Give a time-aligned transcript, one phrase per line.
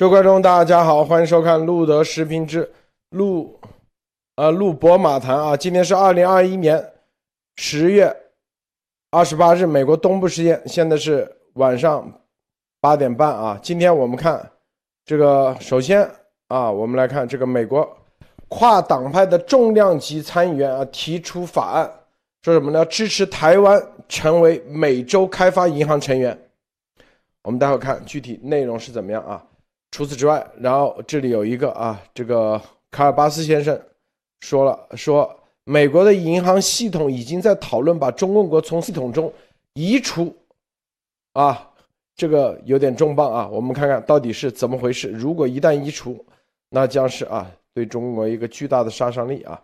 [0.00, 2.66] 各位观众，大家好，欢迎收看路德视频之
[3.10, 3.60] 路，
[4.36, 5.54] 呃，路博马谈啊。
[5.54, 6.82] 今天是二零二一年
[7.56, 8.10] 十月
[9.10, 12.10] 二十八日，美国东部时间，现在是晚上
[12.80, 13.60] 八点半啊。
[13.62, 14.50] 今天我们看
[15.04, 16.10] 这个，首先
[16.48, 17.86] 啊，我们来看这个美国
[18.48, 21.92] 跨党派的重量级参议员啊提出法案，
[22.40, 22.82] 说什么呢？
[22.86, 23.78] 支持台湾
[24.08, 26.38] 成为美洲开发银行成员。
[27.42, 29.44] 我们待会看具体内容是怎么样啊。
[29.90, 32.60] 除此之外，然后这里有一个啊，这个
[32.92, 33.78] 卡尔巴斯先生
[34.40, 35.28] 说了，说
[35.64, 39.32] 美国的银行系统已经在讨论把中共国从系统中
[39.74, 40.32] 移除，
[41.32, 41.70] 啊，
[42.14, 45.08] 这个有点重磅啊，我们看看到底是怎么回事。
[45.10, 46.24] 如果一旦移除，
[46.68, 49.60] 那将是啊对中国一个巨大的杀伤力啊。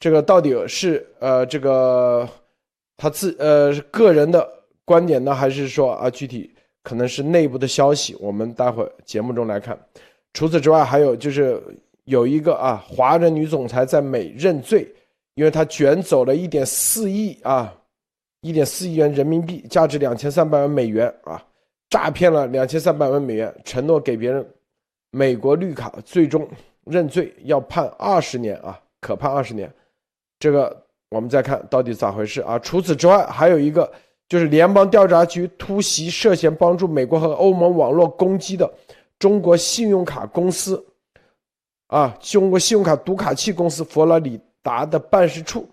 [0.00, 2.26] 这个到底是呃这个
[2.96, 4.48] 他自呃个人的
[4.86, 6.50] 观点呢，还是说啊具体？
[6.86, 9.76] 可能是内部的消息，我们待会儿节目中来看。
[10.32, 11.60] 除此之外，还有就是
[12.04, 14.86] 有一个啊，华人女总裁在美认罪，
[15.34, 17.74] 因为她卷走了一点四亿啊，
[18.40, 21.44] 一点四亿元人民币，价值两千三百万美元啊，
[21.90, 24.46] 诈骗了两千三百万美元，承诺给别人
[25.10, 26.48] 美国绿卡，最终
[26.84, 29.68] 认罪，要判二十年啊，可判二十年。
[30.38, 32.56] 这个我们再看到底咋回事啊？
[32.60, 33.92] 除此之外，还有一个。
[34.28, 38.68] 就是联邦调查局突袭涉嫌帮助美国和欧盟网络攻击的
[39.18, 40.84] 中国信用卡公司，
[41.86, 45.68] 啊，中国信用卡读卡器公司佛罗里达的办事处，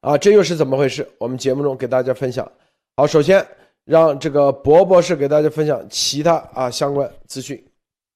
[0.00, 1.06] 啊，这又是怎么回事？
[1.18, 2.50] 我们节目中给大家分享。
[2.96, 3.46] 好，首先
[3.84, 7.62] 让这个博博士给大家分享其他啊相关资讯。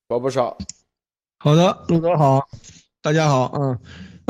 [0.08, 0.56] 博博士好，
[1.38, 2.48] 好的，陆总好，
[3.02, 3.78] 大家好，嗯。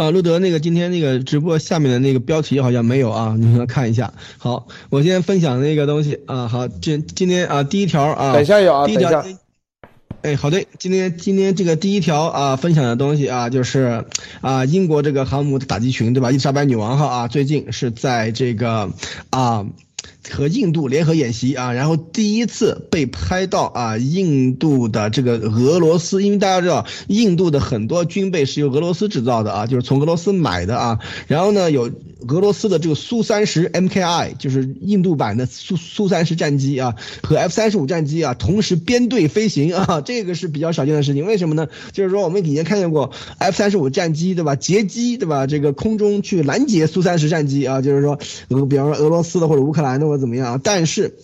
[0.02, 4.12] 啊，路德，那个今天那个直播下面的那个标题好像没有啊，你们看一下。
[4.36, 6.48] 好，我先分享那个东西啊。
[6.48, 9.24] 好，今今天啊，第一条啊，等一下有啊，第一条。
[10.22, 14.04] 哎，好的，今天今天这个第一条啊，分享的东西啊，就是
[14.40, 16.30] 啊，英国这个航母的打击群对吧？
[16.30, 18.90] 伊丽莎白女王号啊，最近是在这个
[19.30, 19.66] 啊。
[20.30, 31.90] 和印度联合演习啊，然后第一次被拍到啊，印度的这个俄罗斯，因为大家知道，印度的很多军备是由俄罗斯制造的啊，就是从俄罗斯买的啊，然后呢有。
[32.28, 41.26] 俄罗斯的这个苏三十 MKI 就是印度版的苏苏三十战机啊，和 F 三十五战机啊同时编队飞行啊， 这个是比较少见的事情。
[41.26, 41.68] 为什么呢？
[41.92, 44.54] 就是说我们以前看见过 F 三十五战机对吧？
[44.56, 45.46] 截击对吧？
[45.46, 48.16] 这个空中去拦截苏三十战机啊，就是说，
[48.66, 51.14] 比方说俄罗斯的或者乌克兰的或者怎么样，但是。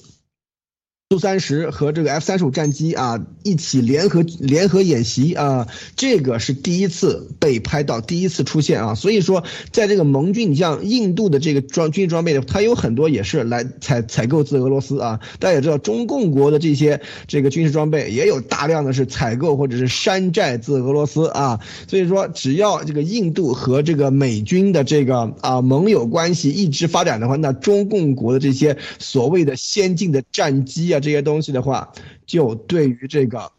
[1.10, 8.94] 苏三十和这个 F 三十五战机啊一起联合联合演习啊，这个是第一次被拍到，第一次出现啊。
[8.94, 9.42] 所以说，
[9.72, 15.18] 在这个盟军，你像印度的这个装军事装备的，它有很多也是来采采购自俄罗斯啊。
[15.38, 21.58] 大家也知道，中共国的这些这个军事装备也有大量的是采购或者是山寨自俄罗斯啊。
[21.88, 30.97] 所以说，只要这个印度和这个美军的这个啊盟友关系一直发展的话，那中共国的这些所谓的先进的战机啊。
[31.00, 31.92] 这些东西的话，
[32.26, 33.50] 就对于这个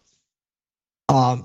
[1.08, 1.40] 啊，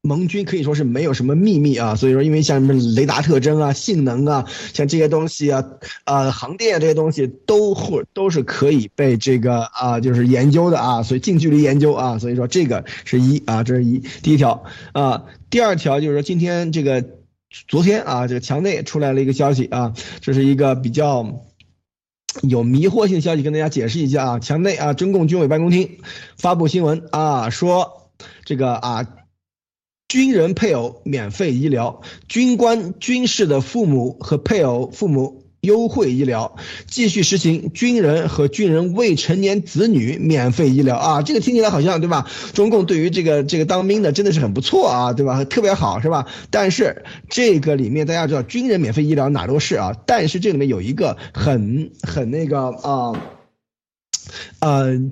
[0.00, 1.94] 盟军可以说是没有什么秘密啊。
[1.94, 5.64] 所以说，因为像什么雷达特征啊、性能啊，像这些东西啊，
[6.04, 11.02] 啊，航电这些东西都会都是可以被这个啊，就是研究的啊。
[11.02, 15.24] 所以近距离研究啊，所以说这个是一啊，这是一第一条啊。
[15.50, 17.04] 第二条就是说，今天这个
[17.68, 21.44] 昨天啊，这个墙内出来了一个消息啊，这是一个比较。
[22.40, 25.98] 有迷惑性消息跟大家解释一下啊，墙内啊，中共军委办公厅
[26.36, 28.10] 发布新闻啊，说
[28.44, 29.06] 这个啊，
[30.08, 35.41] 军人配偶免费医疗，军官军士的父母和配偶父母。
[35.62, 36.56] 优惠医疗
[36.88, 42.28] 继续实行，军人和军人未成年子女免费医疗啊，这个听起来好像对吧？
[42.52, 45.44] 中共对于这个这个当兵的真的是很不错啊，对吧？
[45.44, 46.26] 特别好是吧？
[46.50, 53.12] 但是这个里面大家知道，军人免费医疗哪都是啊，但是这里面有一个很很那个啊。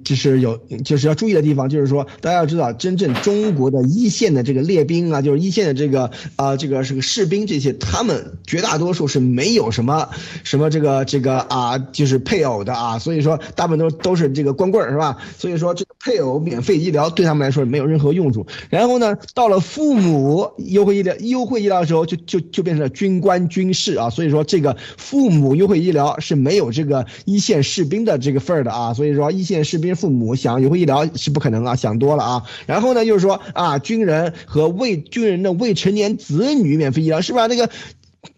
[0.05, 10.09] 就是有就是要注意的地方，就是说大家要知道，真正中国的一线的这个列兵啊，就是一线的这个啊，这个是个士兵这些，他们绝大多数是没有什么
[10.45, 15.17] 什么这个这个啊，就是配偶的啊，所以说大部分都都是这个光棍儿是吧？
[15.39, 18.47] 所以说这个配偶免费医疗对他们来说没有任何用处。
[18.69, 29.15] 然后呢，到了父母优惠医疗优惠医疗的时候，就就就变成了军官军士啊，所以说这个父母优惠医疗是没有这个一线士兵的这个份儿的啊，所以。
[29.15, 32.43] 说一线士兵父母想优惠医疗是不可能啊，想多了啊。
[32.67, 37.47] 然后呢，就是说啊，军人和未军人的未成年子女免费医疗是吧？
[37.47, 37.69] 那个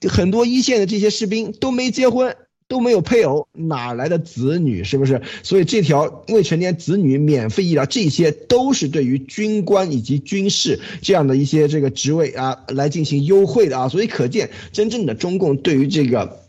[0.08, 2.34] 很多一线的这些士兵都没结婚。
[2.68, 4.82] 都没有配偶，哪来的子女？
[4.82, 5.20] 是不是？
[5.42, 13.88] 所以这条未成年子女免费医疗，这些都是对于军官以及军事这样的一些这个职位啊来进行优惠的啊。
[13.90, 16.41] 所以可见，真正的中共对于这个。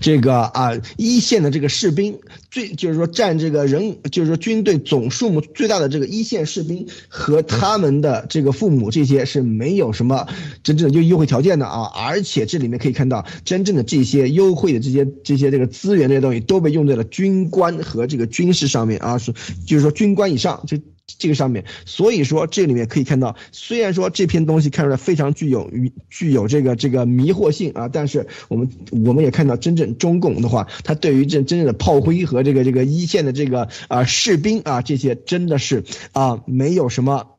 [0.00, 2.18] 这个啊，一线的这个士兵，
[2.50, 10.26] 最就是说占这个人，就是说军队总数目最大的这个一线士兵和他们的这个父母，这些是没有什么
[10.62, 11.90] 真正的优优惠条件的啊。
[11.94, 19.32] 而且这里面可以看到，真正的这些优惠的这些这些这个资源这些东西都被用在了军官和这个军事上面啊，是
[19.66, 20.78] 就是说军官以上就。
[21.22, 25.70] 这个上面，所以说这里面可以看到，虽然说这篇东西看出来非常具有
[26.10, 37.38] 具有这个这个迷惑性啊，但是我们我们也看到，真正中共的话，他对于这真正的炮灰和这个这个一线的这个啊士兵啊这些真的是啊没有什么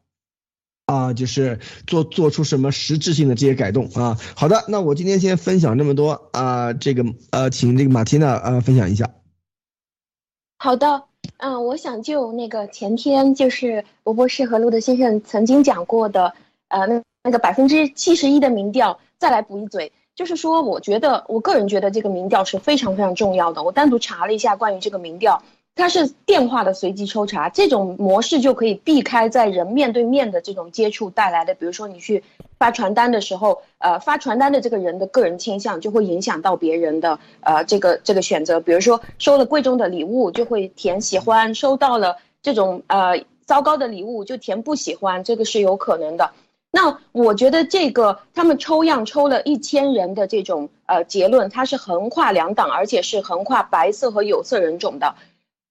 [0.85, 4.17] 啊就是做做出什么实质性的这些改动啊。
[4.35, 9.09] 好的，那我今天先分享这么多啊，这个呃，请这个马缇娜呃分享一下。
[10.57, 11.12] 好的。
[11.37, 16.33] 嗯，我想就那个前天就是罗博士和路德先生曾经讲过的，
[16.69, 23.63] 呃，那那个百分之七十一的民调再来补一嘴，就是说，我觉得我个人觉得这个民调是非常非常重要的。
[23.63, 25.43] 我单独查了一下关于这个民调。
[25.75, 32.23] 它是电话的随机抽查，这种模式就可以避开在人面对面的这种接触带来的，比如说你去
[32.59, 46.31] 发传单的时候，呃，发传单的这个人的个人倾向就会影响到别人的呃这个这个选择，比如说收了贵重的礼物就会填喜欢，收到了这种呃糟糕的礼物就填不喜欢，这个是有可能的。
[46.69, 55.15] 那我觉得这个他们抽样抽了一千人的这种呃结论，它是横跨两党，而且是横跨白色和有色人种的。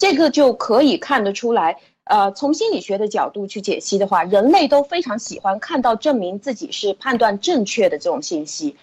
[0.03, 8.77] 这个就可以看得出来，呃，从心理学的角度去解析的话，人类都非常喜欢看到证明自己是判断正确的这种信息，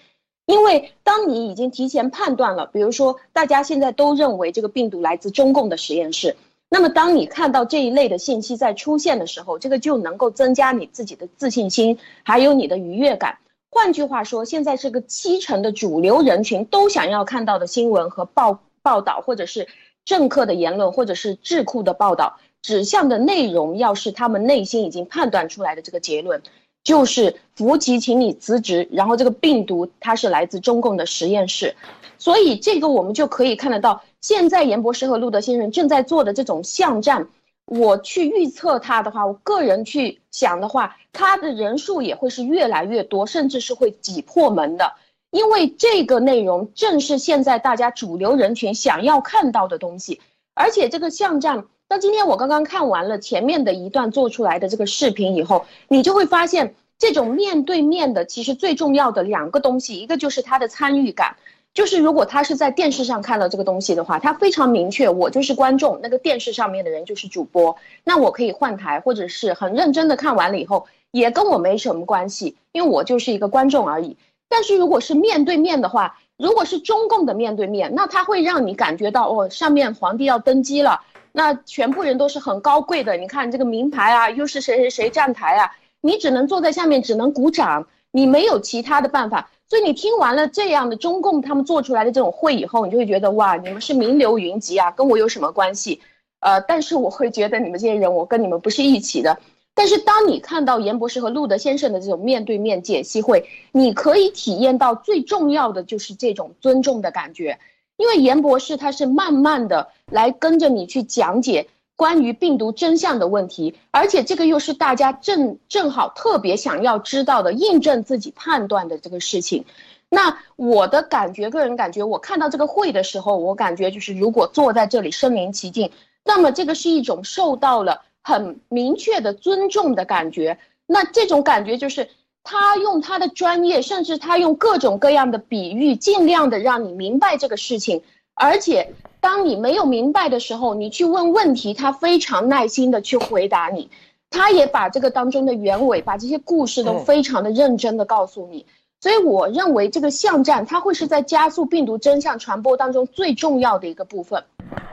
[0.46, 6.36] 因为当你已经提前判断了，比如说大家现在都认为这个病毒来自中共的实验室，
[6.70, 13.36] 那么当你看到这一类的信息在出现的时候，这个就能够增加你自己的自信心，还有你的愉悦感。
[13.70, 19.68] 换句话说，现在这个七成的主流人群都想要看到的新闻和报报道，或者是。
[20.10, 26.42] 政客的言论或者是智库的报道指向的内容，要是他们内心已经判断出来的这个结论，
[26.82, 28.88] 就是福奇，请你辞职。
[28.90, 31.76] 然后这个病毒它是来自中共的实验室，
[32.18, 37.28] 所以这个我们就可以看得到，现在严博士和路德先生正在做的这种巷战，
[37.66, 44.94] 我去预测他的话，我个人去想的话，他的人数也会是越来越多，甚至是会挤破门的。
[45.30, 50.20] 因为这个内容正是现在大家主流人群想要看到的东西，
[50.54, 61.36] 而且这个巷战，那今天我刚刚看完了前面的一段做出来的这个视频以后，你就会发现，这种面对面的其实最重要的两个东西，一个就是他的参与感，
[61.74, 74.16] 就是如果他是在电视上看到这个东西的话，他非常明确，我就是观众，那个电视上面的人就是主播，那我可以换台，或者是很认真的看完了以后，也跟我没什么关系，因为我就是一个观众而已。
[74.50, 81.00] 但是如果是面对面的话，如果是中共的面对面，那他会让你感觉到哦，上面皇帝要登基了，
[81.32, 83.16] 那全部人都是很高贵的。
[83.16, 85.70] 你看这个名牌啊，又是谁谁谁站台啊，
[86.00, 89.48] 你只能坐在下面，只能鼓掌，你没有其他的办法。
[89.68, 96.00] 所以你听完了这样的中共他们做出来的这种会以后，你就会觉得哇，你们是名流云集啊，跟我有什么关系？
[96.40, 99.38] 呃，但是我会觉得你们这些人，我跟你们不是一起的。
[99.80, 107.58] 但是当你看到严博士和路德先生的这种面对面解析会，你可以体验到最重要的就是这种尊重的感觉，
[107.96, 119.64] 因为严博士他是慢慢的来跟着你去讲解关于病毒真相的问题，而且这个又是大家正正好特别想要知道的，印证自己判断的这个事情。
[120.10, 125.90] 那我的感觉，个人感觉，我看到这个会的时候，我感觉就是如果坐在这里身临其境，
[126.22, 128.02] 那么这个是一种受到了。
[128.22, 132.08] 很明确的尊重的感觉，那这种感觉就是
[132.42, 138.02] 他用他的专业，甚至他用各种各样的比喻，尽量的让你明白这个事情。
[138.34, 143.90] 而且当你没有明白的时候，你去问问题，他非常耐心的去回答你。
[144.30, 148.64] 他也把这个当中的原委，把这些故事都非常的认真的告诉你。
[149.00, 154.44] 所以我认为这个巷战，它会是在加速病毒真相传播当中最重要的一个部分。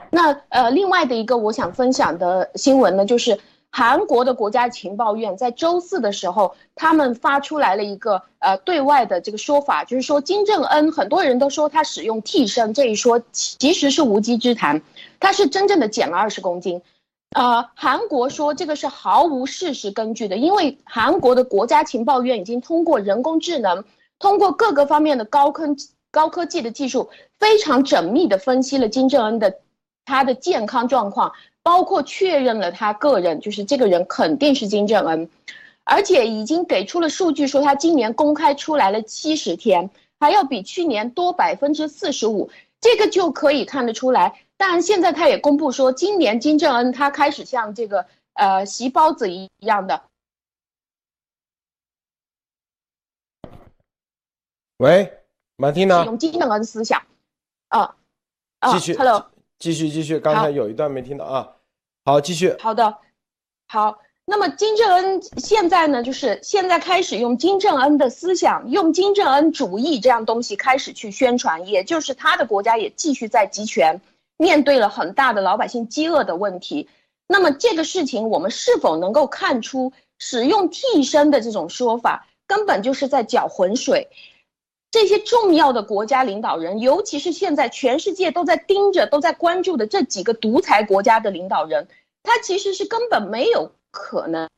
[0.10, 3.38] 那呃，另外的一个我想分享的新闻呢，就是
[3.70, 14.82] 韩国的国家情报院在周四的时候，他们发出来了一个呃对外的这个说法，就是说金正恩很多人都说他使用替身这一说其实是无稽之谈，
[15.20, 16.82] 他是真正的减了二十公斤，
[17.36, 23.84] 呃，韩国说这个是毫无事实根据的，因为韩国的国家情报院已经通过人工智能，
[24.20, 25.66] 通过各个方面的高科
[26.12, 29.60] 高科技的技术，非常缜密的分析了金正恩的
[30.06, 31.32] 他的健康状况，
[31.62, 35.30] 包括确认了他个人就是这个人肯定是金正恩，
[35.84, 42.50] 而且已经给出了数据，说他今年公开出来了七十天，还要比去年多百分之四十五，
[42.82, 44.42] 这个就可以看得出来。
[44.56, 50.02] 当然，现在他也公布说，今年金正恩他开始像这个呃席包子一样的。
[54.78, 55.12] 喂，
[55.56, 57.02] 马蒂娜，用金正恩思想，
[57.70, 57.96] 啊，
[58.72, 59.26] 继续，Hello，
[59.58, 61.56] 继续继续，刚才有一段没听到啊，
[62.06, 62.96] 好，继续，好的，
[63.68, 74.00] 好，那么金正恩现在呢，就是现在开始用金正恩的思想，用金正恩主义这样东西开始去宣传，也 就是他的国家也继续在集权，
[74.38, 76.88] 面对了很大的老百姓饥饿的问题，
[77.28, 84.08] 那么这个事情我们是否能够看出，使用替身的这种说法，根本就是在搅浑水。
[84.90, 91.88] 这些重要的国家领导人，尤其是现在全世界都在盯着、都在关注的这几个独裁国家的领导人，
[92.24, 94.50] 他其实是根本没有可能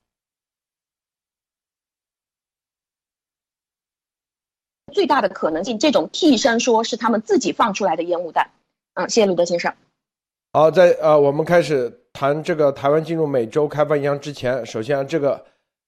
[4.94, 8.52] 最大的可能性，这种替身说是他们自己放出来的烟雾弹。
[8.94, 9.74] 嗯，谢谢鲁德先生。
[10.54, 15.44] 好，在呃，我们开始谈这个台湾进入美洲开发银行之前，首先这个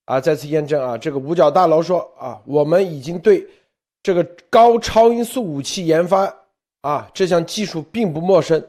[0.06, 3.48] 啊再次验证啊，这个五角大楼说啊，我们已经对。
[4.04, 6.34] 这个高超音速武器研发
[6.82, 8.64] 啊，这项技术并不陌生。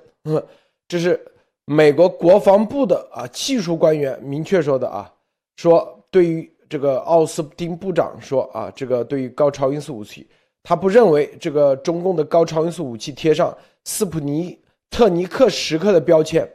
[0.87, 1.19] 这是
[1.65, 5.11] 美国国防部的啊技术官员明确说的啊，
[5.57, 10.29] 说对于这个奥斯汀部长说啊，这个对于高超音速武器，
[10.63, 14.59] 他不认为这个中共的高超音速武器贴上斯普尼
[14.91, 16.47] 特尼克时刻的标签，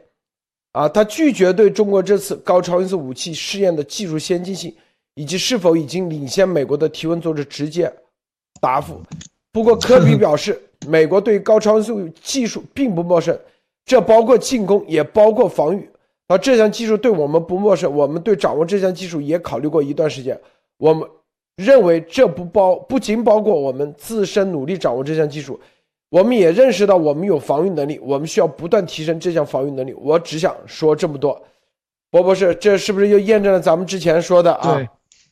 [0.72, 4.72] 啊，他拒绝对中国这次高超音速武器试验的技术先进性
[5.14, 7.92] 以及是否已经领先美国的提问作者直接。
[8.60, 9.00] 答复。
[9.52, 13.36] 不过，科比表示，美国对高超音速技术并不陌生，
[13.84, 15.88] 这包括进攻，也包括防御。
[16.28, 20.38] 而这项技术对我们不陌生，我们对掌握这项技术也考虑过一段时间。
[20.76, 21.08] 我们
[21.56, 25.58] 认为，这不包不仅包括我们自身努力掌握这项技术，
[26.10, 29.94] 我们也认识到我们有防御能力，我们需要不断提升这项防御能力。
[29.94, 31.42] 我只想说这么多。
[32.10, 34.80] 博博士，这是不是又验证了咱们之前说的啊？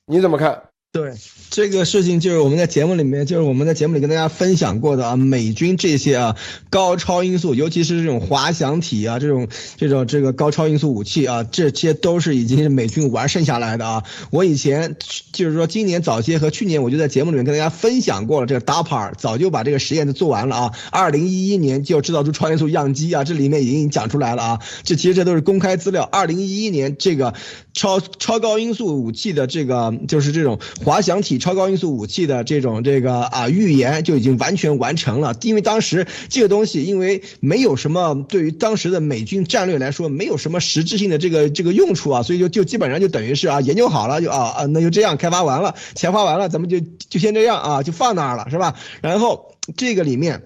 [0.07, 0.61] 你怎么看？
[0.97, 1.13] 对
[1.49, 6.37] 这个事情，就是我们在节目里面，就是我们在节目里跟大家分享过的啊，美军这些啊
[6.71, 14.03] 高超音速，尤其是这种滑翔体啊，这种这种这个高超音速武器啊，这些都是已经是美军完剩下来的啊。
[14.31, 14.97] 我以前
[15.33, 26.03] 就是说今年早些和去年，我就在节目里面跟大家分享过了，这个 DARPA 早就把这个实验都做完了啊，二零一一年就制造出超音速样机啊，这里面已经讲出来了啊，这其实这都是公开资料。
[26.03, 27.35] 二零一一年这个
[27.77, 30.59] 超超高音速武器的这个就是这种。
[30.83, 48.75] 滑翔体超高音速武器的这种这个啊预言就已经完全完成了，因为当时这个东西因为没有什么对于当时的美军战略来说没有什么实质性的这个这个用处啊，所以就就基本上就等于是啊研究好了就啊啊那就这样开发完了钱花完了咱们就就先这样啊就放那儿了是吧？
[49.03, 50.43] 然后这个里面。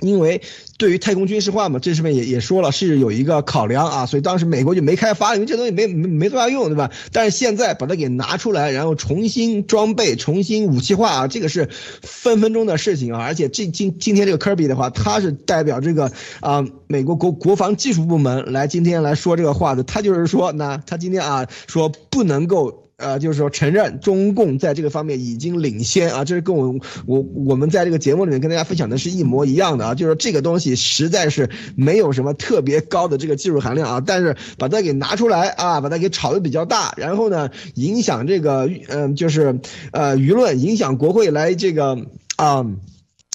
[0.00, 0.40] 因为
[0.78, 6.92] 对于太空军事化嘛，这上面也也说了是有一个考量啊，所以当时美国就没开发，因为这东西没没没多大用，对吧？
[7.12, 11.68] 但是现在把它给拿出来，然后重新装备、重新武器化啊，这个是
[12.02, 13.20] 分分钟的事情啊！
[13.24, 22.86] 而且这今今天这个科比的话，他是代表这个啊美国国国防技术部门来今天来说这个话的，他就是说呢，他今天啊说不能够。
[23.00, 26.74] 呃，就是说承认中共在这个方面已经领先啊，这是跟我
[27.06, 39.60] 我我们在这个节目里面跟大家分享的是一模一样的啊，就是说这个东西实在是没有什么特别高的这个技术含量啊，但是把它给拿出来啊，把它给炒的比较大，然后呢，影响这个嗯，就是
[39.92, 42.66] 呃舆论，影响国会来这个啊。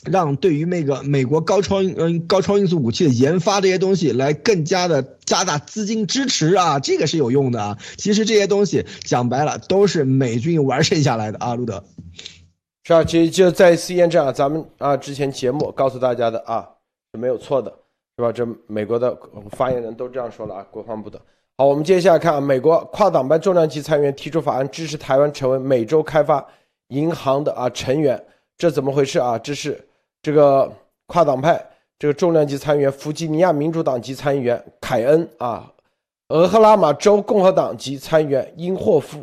[0.05, 7.77] 让对于那个美国高超嗯高超音速武器的研发这些东西来更加的加大资金支持啊，这个是有用的啊。
[7.97, 11.83] 其实这些东西讲白了都是美军完剩下来的啊，路德。
[12.83, 16.67] 是啊，其实就再一次验证啊，咱们啊之前节目告诉大家的啊
[17.11, 17.73] 是没有错的，
[18.17, 18.31] 是吧？
[18.31, 19.17] 这美国的
[19.49, 21.19] 发言人都这样说了啊，国防部的。
[21.57, 26.45] 好，我们接下来看啊，美国跨党派重量级参议员提出法案支持台湾成为美洲开发
[26.89, 28.23] 银行的啊成员，
[28.55, 29.39] 这怎么回事啊？
[29.39, 29.83] 这是。
[30.25, 30.71] 这个
[31.05, 31.63] 跨党派
[31.99, 35.71] 这个重量级参议员弗吉尼亚民主党籍参议员凯恩啊，
[36.29, 39.19] 俄克拉玛州共和党籍参议员因霍夫，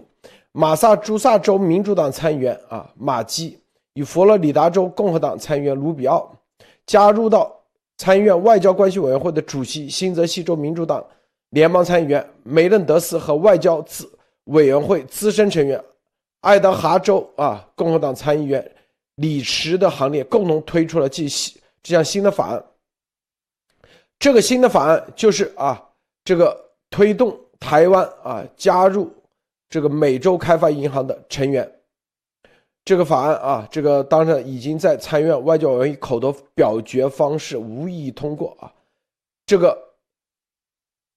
[0.53, 3.59] 马萨诸塞州民主党参议员啊马基
[3.95, 6.31] 与佛罗里达州共和党参议员卢比奥
[6.87, 7.53] 加入到
[7.99, 11.05] 参议院外交关系委员会的主席新泽西州民主党
[11.51, 14.09] 联邦参议员梅嫩德斯和外交资
[14.45, 15.83] 委员会资深成员
[16.43, 18.65] 爱德华州啊共和党参议员。
[19.17, 22.65] 李池的行列，共同推出了这新这项新的法案。
[24.19, 25.83] 这个新的法案就是啊，
[26.25, 26.59] 这个
[26.91, 29.13] 推动台湾啊加入
[29.69, 31.71] 这个美洲开发银行的成员。
[32.85, 38.73] 这个法案啊，这个当然已经在参院外交委员口头表决方式无异议通过啊。
[39.47, 39.77] 这个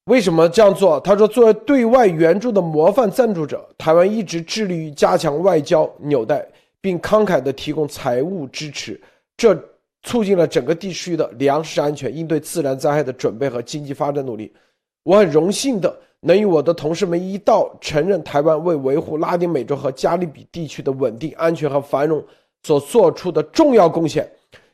[0.05, 0.99] 为什么这样做？
[0.99, 6.47] 他说，作为对外援助的模范赞助者，台湾一直致力于加强外交纽带，
[6.85, 9.01] 并慷慨地提供财务支持，
[9.35, 9.59] 这
[10.03, 14.53] 促进了整个地区的粮食安全、应对自然灾害的准备和经济发展努力。
[15.01, 16.01] 我很荣幸的。
[16.21, 22.23] 能与我的同事们一道承认台湾为维护拉丁美洲和加勒比地区的稳定、安全和繁荣
[22.63, 24.27] 所做出的重要贡献，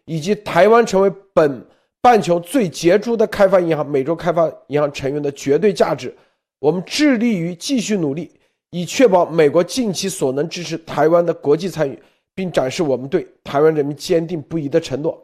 [0.05, 1.65] 以及台湾成为本
[2.01, 6.15] 半球最杰出的开发银行——美洲开发银行成员的绝对价值。
[6.59, 8.31] 我们致力于继续努力，
[8.71, 11.97] 以确保美国尽其所能支持台湾的国际参与，
[12.33, 15.21] 并展示我们对台湾人民坚定不移的承诺。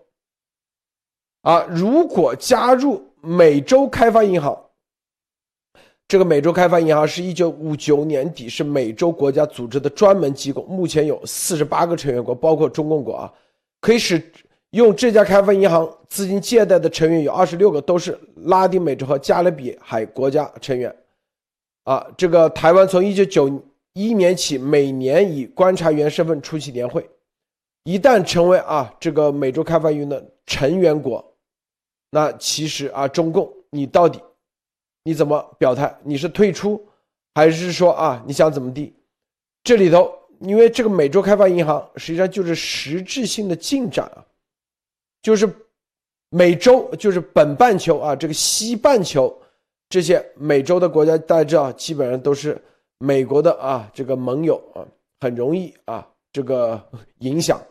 [1.42, 4.58] 啊，如果加入美洲开发银行。
[6.10, 13.34] 这个美洲开发银行是一九五九年底是美洲国家组织的专门机构，目前有四十八个成员国，包括中共国啊，
[13.82, 14.32] 可以使
[14.70, 20.96] 用这家开发银行资金借贷的成员有二十六个，都是拉丁美洲和加勒比海国家成员。
[21.88, 23.64] 啊，这个台湾从一九九
[23.94, 27.10] 一年起，每年以观察员身份出席年会，
[27.86, 31.34] 一旦成为啊这个美洲开发银行的成员国，
[32.10, 34.22] 那其实啊中共你到底？
[35.04, 35.98] 你怎么表态？
[36.04, 36.86] 你是退出，
[37.34, 38.94] 还是说啊你想怎么地？
[39.64, 44.20] 这里头，因为这个美洲开发银行实际上就是实质性的进展啊，
[45.22, 45.50] 就是
[46.32, 49.34] 美洲就是本半球啊，这个西半球
[49.90, 52.62] 这些美洲的国家，大家知道基本上都是
[52.98, 54.86] 美国的啊这个盟友啊，
[55.20, 56.82] 很容易啊这个
[57.20, 57.62] 影响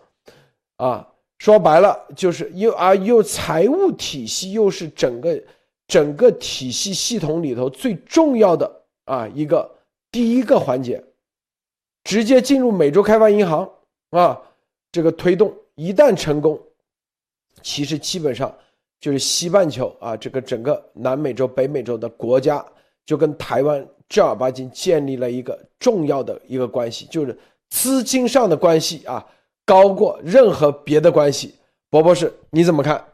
[0.77, 1.07] 啊，
[1.39, 5.43] 说白了就是又啊又财务体系又是整个。
[5.89, 8.69] 整个体系系统里头最重要的
[9.05, 9.73] 啊一个
[10.11, 11.01] 第一个环节，
[12.03, 13.71] 直接进入美洲开发银行
[14.11, 14.43] 啊，
[14.91, 16.61] 这个推动一旦成功，
[17.63, 18.53] 其实基本上
[19.01, 22.65] 就是西半球啊这个整个南美洲、北美洲的国家
[23.05, 29.25] 就跟台湾正儿八经建立了一个重要的一个关系，就是资金上的关系啊
[29.65, 31.55] 高过任何别的关系。
[31.91, 33.05] 伯博士你怎么看？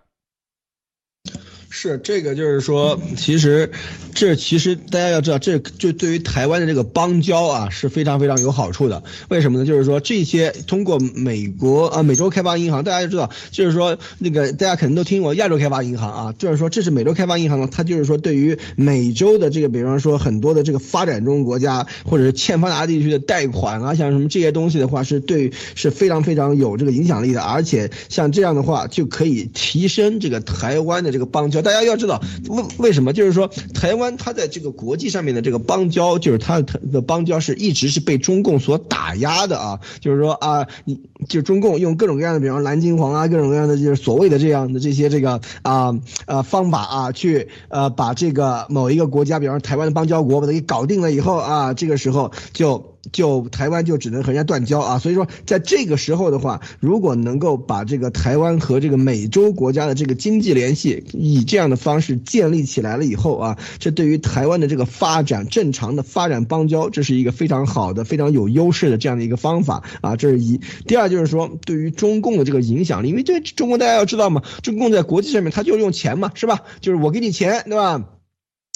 [1.74, 3.70] 是这个，就是说，其实，
[4.14, 9.02] 这其实大家要知道，这就对于台湾的这个邦交啊是非常非常有好处的。
[9.30, 9.64] 为什么呢？
[9.64, 27.40] 就是说，这些通过美国啊，美洲开发银行，大家就知道，就是说，那个大家可能都听过亚洲开发银行啊，就是说，这是美洲开发银行呢，它就是说，对于美洲的这个，比方说很多的这个发展中国家或者是欠发达地区的贷款啊，像什么这些东西的话，是对是非常非常有这个影响力的。
[27.40, 31.61] 而且像这样的话，就可以提升这个台湾的这个邦交。
[31.62, 33.12] 大家要知道为为什么？
[33.12, 39.80] 就是说，台湾它在这个国际上面的这个邦交，就是它的邦交是一直是被中共所打压的啊。
[40.00, 45.94] 就是说啊，你就中共用各种各样的，比方蓝金黄啊，各种各样的就是所谓的这样的这些这个啊
[46.26, 52.91] 呃方法啊，去呃把这个某一个国家，比方台湾的邦交国，把它给搞定了以后啊，这个时候就。
[53.10, 70.60] 就台湾就只能和人家断交啊，所以说在这个时候的话，如果能够把这个台湾和这个美洲国家的这个经济联系以这样的方式建立起来了以后啊，这对于台湾的这个发展正常的发展邦交，这是一个非常好的、非常有优势的这样的一个方法啊，这是一。
[70.86, 76.60] 第二就是说，对于中共的这个影响力，因为这中国大家要知道嘛，中共在国际上面他就用钱嘛，是吧？
[76.80, 78.04] 就是我给你钱，对吧？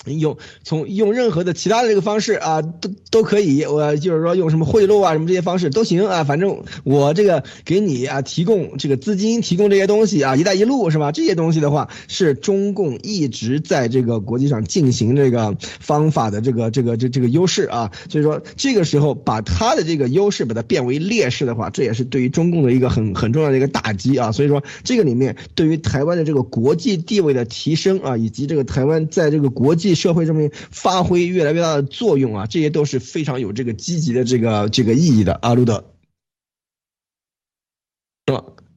[0.07, 3.65] 用从用任何的其他的这个方式啊，都都可以。
[3.65, 6.25] 我就是说用什么贿赂啊，什么这些方式都行啊。
[6.25, 11.13] 反正我这个给你啊提供这个资金，提供这些东西啊，一带一路是吧？
[11.13, 17.91] 这些东西的话，是中共一直在这个国际上进行这个方法的这个这个这这个优势啊。
[18.09, 24.31] 所以说这个时候把他的这个优势把它变为劣势的话，这也是对于中共的一个很很重要的一个打击啊。
[24.31, 35.83] 所以说这个里面对于台湾的这个国际地位的提升啊，以及这个台湾在这个国际社会上面发挥越来越大的作用啊，这些都是非常有这个积极的这个这个意义的啊，路德。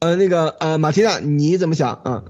[0.00, 2.24] 呃，那个呃，马提娜，你怎么想啊？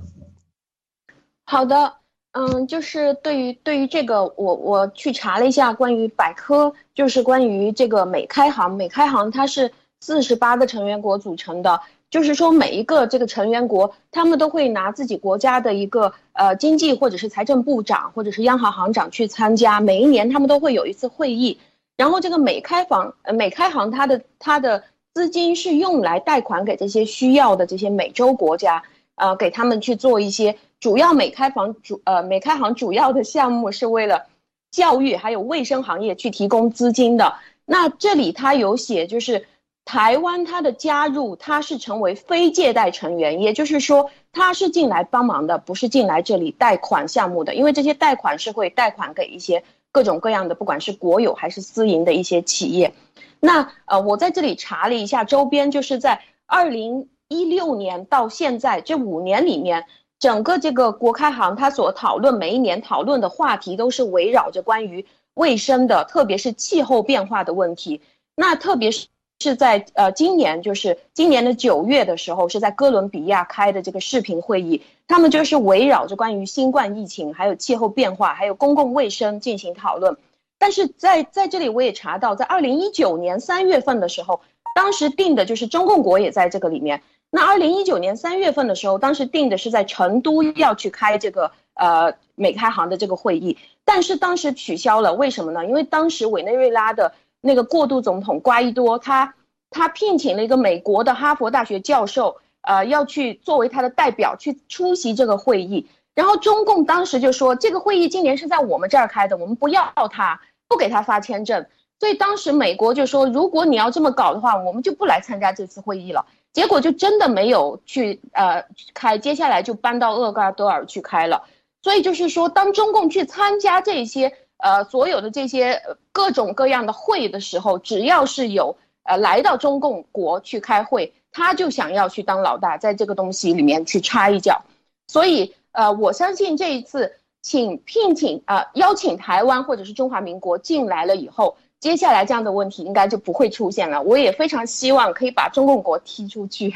[1.45, 1.95] 好的，
[2.33, 11.81] 嗯，就是对于对于这个，我我去查了一下关于百科，就是关于这个美开行，美开行它是四十八个成员国组成的。
[12.11, 19.81] 就是说，每一个这个成员国，他们都会拿自己国家的一个呃经济或者是财政部长或者是央行行长去参加。
[19.81, 21.59] 每一年他们都会有一次会议，
[21.97, 24.83] 然后这个美开房呃美开行它的它的
[25.15, 28.83] 资金是用来贷款给这些需要的这些美洲国家，
[29.15, 34.27] 呃，给他们去做一些主要美开房主呃美开行主要的项目是为了
[34.73, 37.35] 教育还有卫生行业去提供资金的。
[37.67, 39.47] 那这里他有写，就是
[39.91, 52.95] 台湾它的加入，它是成为非借贷成员，也就是说它是进来帮忙的，不是进来这里贷款项目的，因为这些贷款是会贷款给一些各种各样的，不管是国有还是私营的一些企业。
[53.41, 59.87] 那呃，我在这里查了一下周边，就是在二零一六年到现在这五年里面，
[60.21, 68.01] 整个这个国开行它所讨论每一年讨论的话题都是围绕着关于卫生的，特别是气候变化的问题。
[68.37, 69.09] 那特别是
[69.41, 80.19] 是在呃今年，就是今年的九月的时候，是在哥伦比亚开的这个视频会议，他们就是围绕着关于新冠疫情、还有气候变化、还有公共卫生进行讨论。
[80.59, 84.43] 但是在在这里我也查到，在二零一九年三月份的时候，
[84.75, 87.03] 当时定的就是中共国也在这个里面。
[87.31, 95.65] 那二零一九年三月份的时候，当时定的是在成都要去开这个呃美开行的这个会议，但是当时取消了，为什么呢？
[95.65, 99.35] 因为当时委内瑞拉的那个过渡总统瓜伊多，他
[99.71, 105.89] 他聘请了一个美国的哈佛大学教授，呃，要去作为他的代表去出席这个会议。
[106.15, 110.41] 然后中共当时就说，这个会议今年是在我们这儿开的，我们不要他。
[110.69, 111.67] 不给他发签证，
[111.99, 116.25] 所以当时美国就说，如果你要这么搞的话，我们就不来参加这次会议了。
[116.53, 121.43] 结果就真的没有去呃开，接下来就搬到厄瓜多尔去开了。
[121.83, 134.63] 所以就是说，当中共去参加这些呃所有的这些各种各样的会的时候，只要是有呃来到中共国去开会，他就想要去当老大，在这个东西里面去插一脚。
[135.09, 137.17] 所以呃，我相信这一次。
[137.43, 144.03] 请聘请啊，邀请台湾或者是中华民国进来了以后，接下来这样的问题应该就不会出现了。
[144.03, 146.75] 我也非常希望可以把中共国踢出去。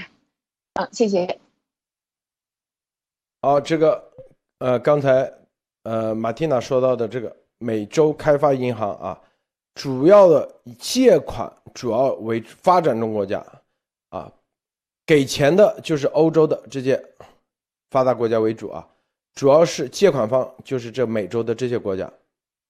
[0.72, 1.38] 嗯，谢谢。
[3.42, 4.02] 好，这个
[4.58, 5.30] 呃，刚才
[5.82, 9.20] 呃，马蒂娜说到的这个美洲开发银行啊，
[9.74, 13.44] 主要的借款主要为发展中国家
[14.10, 14.30] 啊，
[15.06, 17.02] 给钱的就是欧洲的这些
[17.90, 18.86] 发达国家为主啊。
[19.34, 22.08] 主要是借款方就是这美洲的这些国家，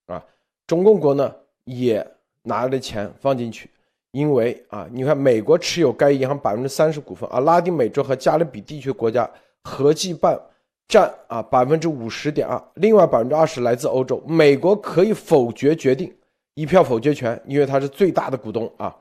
[0.06, 0.24] 啊，
[0.66, 2.06] 中共国呢也
[2.42, 3.68] 拿了钱放进去，
[4.12, 9.28] 因为啊，你看美国持有该银行百分之三十股份，而拉丁美洲和加勒比地区国家
[9.62, 10.40] 合计办
[10.86, 16.14] 占啊百分之五十点二，另外百分之二十来自欧洲，美国可以否决决定，
[16.54, 18.94] 一票否决权，因为它是最大的股东啊，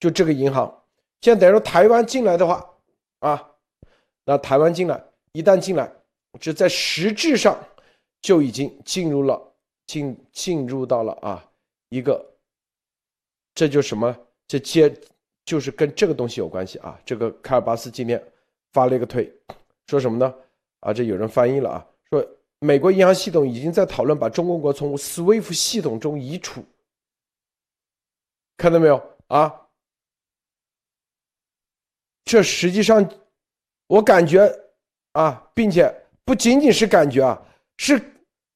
[0.00, 0.82] 就这个银行，
[1.20, 2.68] 现在等于说台湾进来的话
[3.20, 3.50] 啊，
[4.24, 5.90] 那台湾进来一旦进来。
[6.40, 7.56] 这在实质上
[8.20, 9.40] 就已经进入了
[9.86, 11.48] 进进入到了啊
[11.90, 12.20] 一个，
[13.54, 14.16] 这就什么？
[14.48, 14.92] 这接
[15.44, 16.98] 就是跟这个东西有关系啊。
[17.04, 18.20] 这个卡尔巴斯今天
[18.72, 19.32] 发了一个推，
[19.86, 20.34] 说什么呢？
[20.84, 22.24] 啊，这有人翻译了啊，说
[22.60, 26.64] 美国银行系统已经在讨论把中国国从 SWIFT 系统中移除，
[28.56, 29.52] 看到没有啊？
[32.24, 33.04] 这实际上
[33.86, 34.48] 我感觉
[35.12, 35.92] 啊，并且。
[36.26, 37.38] 不仅仅是感觉啊，
[37.76, 38.02] 是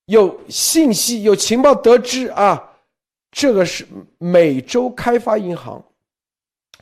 [0.07, 2.59] 有信息、有情报得知啊，
[3.31, 3.87] 这个是
[4.17, 5.85] 美洲开发银行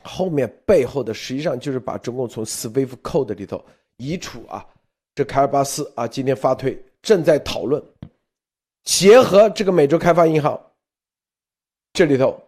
[0.01, 3.61] 后面背后的，实际上就是把中共从 SWIFT code 里头
[3.97, 4.65] 移除啊。
[5.17, 7.83] 这凯尔巴斯啊，今天发推正在讨论，
[8.83, 10.55] 结合这个美洲开发银行，
[11.91, 12.39] 这里头，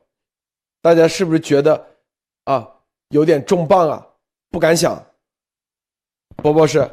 [0.79, 1.83] 大家是不是觉得
[2.43, 2.71] 啊
[3.07, 4.07] 有点重磅啊？
[4.51, 5.03] 不敢想，
[6.35, 6.87] 波波是。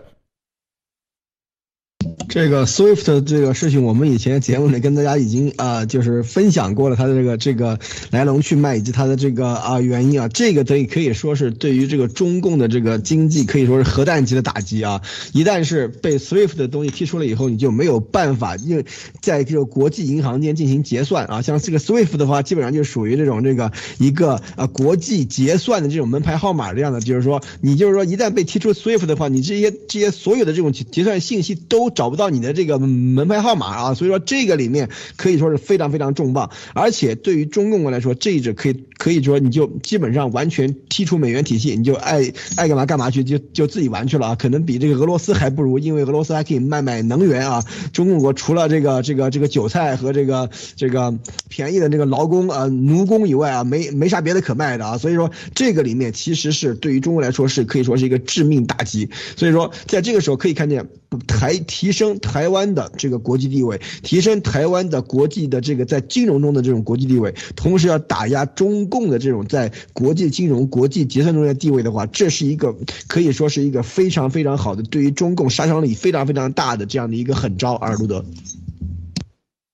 [2.37, 7.79] 这个 Swift 这个事情，我们以前节目里跟大家已经啊，就是分享过了它的这个这个
[8.11, 10.29] 来龙去脉以及它的这个啊原因啊。
[10.29, 15.01] 这个可以可以说是对于这个中共的这个经济可以说是核弹级的打击啊。
[15.33, 18.85] 一旦是被 Swift 的东西踢出了以后，你就没有办法，因为
[19.23, 21.41] 在这个国际银行间进行结算啊。
[21.41, 32.26] 像这个 Swift 的话，基本上就属于这种这个一个啊国际结算的这种门牌号码这样的，就是说你就是说一旦被踢出 Swift 的话，你这些这些所有的这种结算信息都找不到。
[32.31, 51.17] 你的这个门牌号码啊，所以说这个里面可以说是非常非常重磅，而且对于中共国来说，这一只可以可以说你就基本上完全踢出美元体系，你就爱爱干嘛干嘛去，就就自己玩去了啊，可能比这个俄罗斯还不如，因为俄罗斯还可以卖卖能源啊，中共国除了这个这个这个韭菜和这个这个
[51.49, 60.87] 便宜的这个劳工啊奴工以外啊，没没啥别的可卖的啊，所以说这个里面其实是对于中国来说是可以说是一个致命打击，所以说在这个时候可以看见
[61.29, 62.16] 还提升。
[62.21, 72.75] 台湾的这个国际地位，提升台湾的国际的这个在金融中的这种国际地位，同时要打压中共的这种在国际金融、国际结算中的地位的话，这是一个
[73.07, 77.75] 可以说是一个非常非常好的，对于中共杀伤力非常非常大的这样的一个狠招。
[77.75, 78.25] 阿尔路德，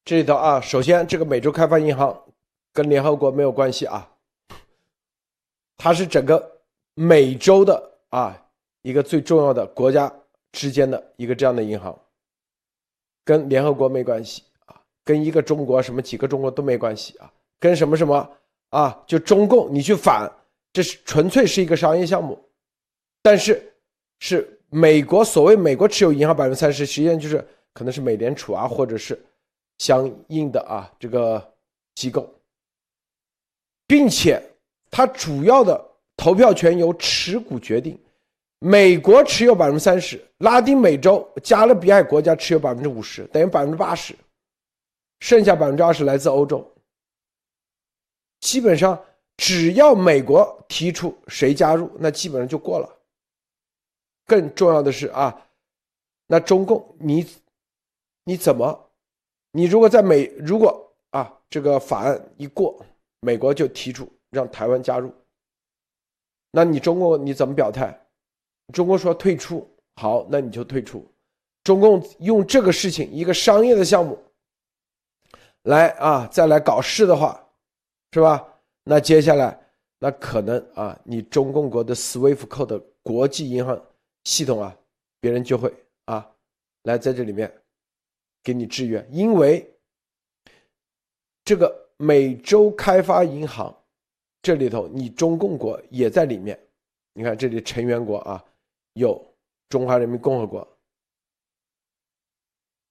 [0.05, 2.17] 这里头啊，首先这个美洲开发银行
[2.73, 4.09] 跟联合国没有关系啊，
[5.77, 6.43] 它是整个
[6.95, 8.37] 美洲的啊
[8.83, 10.13] 一个最重要的国家
[10.53, 11.97] 之间的一个这样的银行，
[13.25, 18.31] 跟联合国没关系啊，跟一个中国什么几个中国都没关系啊，跟什么什么
[18.71, 20.31] 啊，就中共你去反，
[20.73, 22.39] 这是纯粹是一个商业项目，
[23.23, 23.73] 但是
[24.19, 29.21] 是美国所谓美国持有银行百分之三十，实际上就是可能是美联储啊，或者是
[29.79, 31.53] 相应的啊这个
[31.95, 32.29] 机构，
[33.87, 34.43] 并且
[34.91, 35.83] 它主要的
[36.17, 37.99] 投票权由持股决定。
[38.65, 44.15] 美国持有百分之三十，拉丁美洲、加勒比海国家持有百分之五十，等于百分之八十，
[45.19, 46.65] 剩下百分之二十来自欧洲。
[48.39, 48.97] 基本上，
[49.37, 52.89] 只要美国提出谁加入，那基本上就过了。
[54.27, 55.45] 更重要的是啊，
[56.29, 57.27] 那中共你
[58.23, 58.91] 你怎么，
[59.51, 62.81] 你如果在美如果啊这个法案一过，
[63.23, 65.13] 美国就提出让台湾加入，
[66.53, 67.99] 那你中国你怎么表态？
[68.73, 71.07] 中国说退出，好，那你就退出。
[71.65, 74.19] 中共用这个事情一个商业的项目
[75.63, 77.41] 来啊，再来搞事的话，
[78.13, 78.45] 是吧？
[78.83, 79.57] 那接下来
[79.99, 83.81] 那可能啊，你中共国的 SWIFT 扣的国际银行
[84.25, 84.77] 系统啊，
[85.21, 85.73] 别人就会
[86.07, 86.29] 啊
[86.83, 87.53] 来在这里面
[88.43, 89.73] 给你制约，因为
[91.45, 93.73] 这个美洲开发银行
[94.41, 96.59] 这里头，你中共国也在里面。
[97.15, 98.43] 你看这里成员国啊。
[98.95, 99.23] 有
[99.69, 100.67] 中华人民共和国，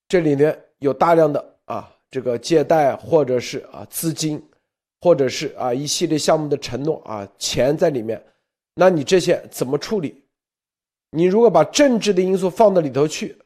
[0.08, 4.44] 这里面有大量的啊，这个借贷或者是啊资金，
[5.02, 8.24] 或者是啊一系列项目的承诺啊钱在里面，
[8.74, 10.24] 那你这些怎么处理？
[11.12, 13.38] 你如果把政治的因素放到里头去，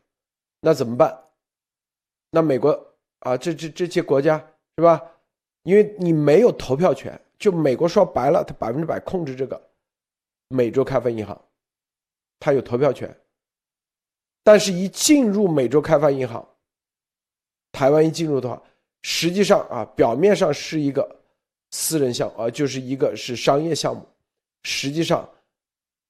[0.61, 1.23] 那怎么办？
[2.31, 2.71] 那美国
[3.19, 4.37] 啊，这这这些国家
[4.77, 5.01] 是吧？
[5.63, 9.61] 因为你没有投票权，就美国说白了，他百分之百控制这个
[10.47, 11.39] 美洲开发银行。
[12.39, 13.15] 他有投票权，
[14.43, 16.47] 但是，一进入美洲开发银行，
[17.71, 18.61] 台湾一进入的话，
[19.01, 21.19] 实际上啊，表面上是一个
[21.71, 24.07] 私人项啊，就是一个是商业项目，
[24.63, 25.27] 实际上，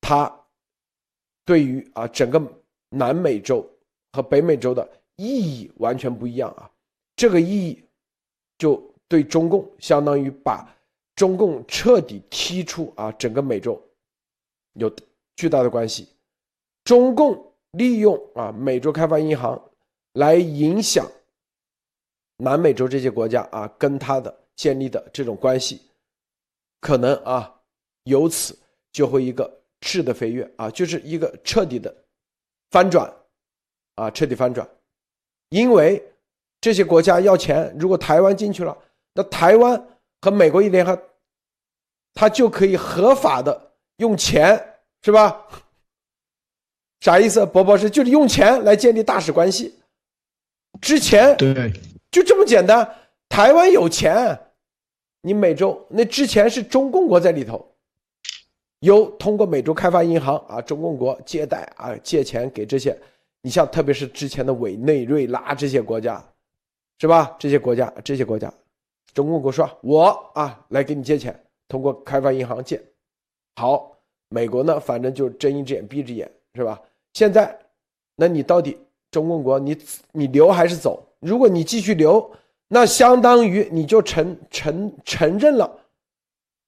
[0.01, 0.33] 它
[1.45, 2.41] 对于啊整个
[2.89, 3.65] 南美洲
[4.11, 6.69] 和北美洲的意义完全不一样啊。
[7.15, 7.81] 这个意义
[8.57, 8.75] 就
[9.07, 10.69] 对中共相当于把
[11.15, 13.81] 中共彻底踢出啊整个美洲，
[14.73, 14.93] 有
[15.37, 16.09] 巨大的关系。
[16.85, 19.61] 中共利用啊美洲开发银行
[20.13, 21.05] 来影响
[22.37, 25.81] 南美洲这些国家啊跟他的建立的这种关系，
[26.79, 27.53] 可能啊
[28.03, 28.57] 由此
[28.93, 31.93] 就会一个质的飞跃啊，就是一个彻底的
[32.71, 33.13] 翻转
[33.95, 34.65] 啊彻底翻转，
[35.49, 36.01] 因为
[36.61, 38.77] 这些国家要钱，如果台湾进去了，
[39.13, 39.87] 那台湾
[40.21, 40.97] 和美国一联合，
[42.13, 45.45] 他就可以合法的用钱，是吧？
[46.99, 47.45] 啥意思？
[47.45, 49.75] 博博是就是用钱来建立大使关系。
[50.81, 51.71] 之前对，
[52.11, 52.89] 就这么简单。
[53.29, 54.39] 台湾有钱，
[55.21, 57.65] 你美洲那之前是中共国在里头，
[58.79, 62.97] 有通过美洲开发银行啊，中共国借贷啊，借钱给这些。
[63.41, 66.23] 你像特别是之前的委内瑞拉这些国家，
[66.99, 67.35] 是吧？
[67.37, 68.51] 这些国家这些国家，
[69.13, 72.81] 中共国说，我啊来给你借钱，通过开发银行借。
[73.55, 73.95] 好，
[74.29, 76.79] 美国呢，反正就睁一只眼闭一只眼，是吧？
[77.13, 77.57] 现在，
[78.15, 78.77] 那你到底
[79.11, 79.77] 中共国你
[80.11, 81.05] 你留还是走？
[81.19, 82.31] 如果你继续留，
[82.67, 85.79] 那相当于你就承承承认了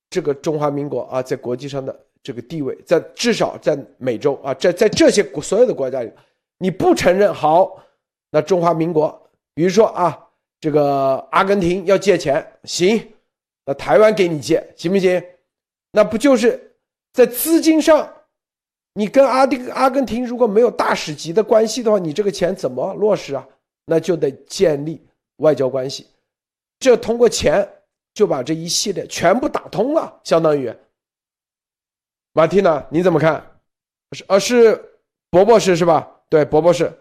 [0.09, 6.11] 这个中华民国啊在国际上的这个地位，在至少在美洲啊，在在这些所有的国家里，
[6.57, 7.83] 你不承认好，
[8.31, 10.17] 那中华民国，比如说啊，
[10.59, 13.01] 这个阿根廷要借钱，行，
[13.65, 15.23] 那台湾给你借，行不行？
[15.91, 16.75] 那不就是
[17.13, 18.13] 在资金上？
[18.97, 23.47] 你跟阿迪阿根廷如果没有大使级的关系的话，你这个钱怎么落实啊？
[23.85, 24.99] 那就得建立
[25.35, 26.07] 外交关系，
[26.79, 27.83] 这通过钱
[28.15, 30.75] 就把这一系列全部打通了，相当于。
[32.33, 33.59] 马蒂娜，你怎么看？
[34.13, 36.09] 是呃是伯伯是是吧？
[36.27, 36.91] 对，伯伯是。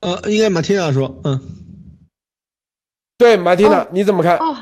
[0.00, 1.38] 呃，应该马蒂娜说，嗯，
[3.18, 4.38] 对，马蒂娜，你怎么看？
[4.38, 4.56] 哦，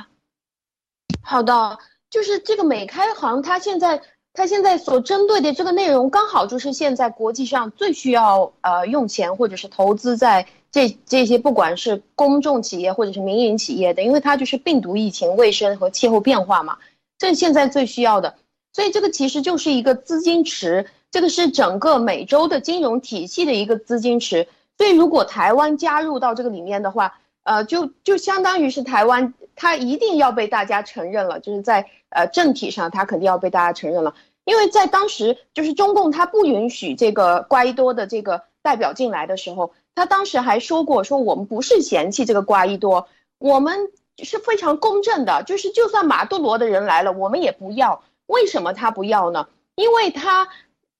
[1.23, 1.79] 好的，
[2.11, 4.03] 就是这个美开行，它现在。
[4.33, 16.79] 它现在所针对的这个内容，刚好就是现在国际上最需要呃用钱或者是投资在这这些不管是公众企业或者是民营企业的，因为它就是病毒疫情、卫生和气候变化嘛，
[17.19, 18.37] 这现在最需要的。
[18.73, 24.47] 所以这个其实就是一个资金池，这个是整个美洲的金融体系的一个资金池。
[24.79, 34.15] 所以如果台湾加入到这个里面的话，呃，就就相当于是台湾，他一定要被大家承认了，就是在呃政体上，他肯定要被大家承认了。
[34.45, 43.91] 因为在当时，就是中共他不允许这个瓜伊多的这个代表进来的时候，他当时还说过，说我们不是嫌弃这个瓜伊多，我们
[44.23, 48.03] 是非常公正的，就是就算马杜罗的人来了，我们也不要。
[48.25, 49.47] 为什么他不要呢？
[49.75, 50.49] 因为他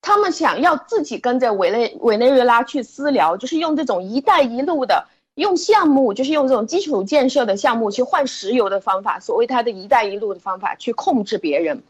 [0.03, 5.07] 他们想要自己跟着委内委内瑞拉去私聊，就是用这种“一带一路”的。
[5.41, 11.83] 用项目就是用这种基础建设的项目去换石油的方法，所谓它的一带一路的方法去控制别人。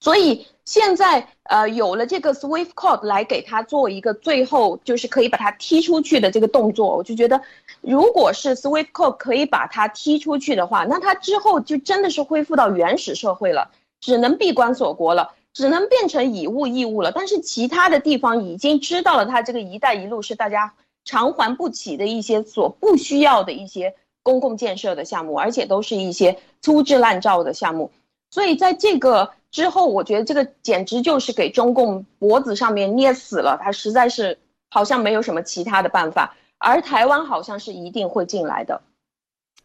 [0.00, 7.42] 所以现在呃有了这个 Swift Code 来给他做一个最后就是可以把他踢出去的这个动作，我就觉得，
[7.82, 17.12] 如果是 Swift Code 可以把他踢出去的话，那他之后就真的是恢复到原始社会了，只能闭关锁国了，只能变成以物易物了。
[17.12, 20.72] 但是其他的地方已经知道了，他这个一带一路是大家。
[21.08, 27.90] 偿还不起的一些所不需要的一些公共建设的项目，而且都是一些粗制滥造的项目，
[28.30, 38.78] 所以在这个之后，我觉得这个简直就是给中共脖子上面捏死了，他实在是好像没有什么其他的办法，而台湾好像是一定会进来的，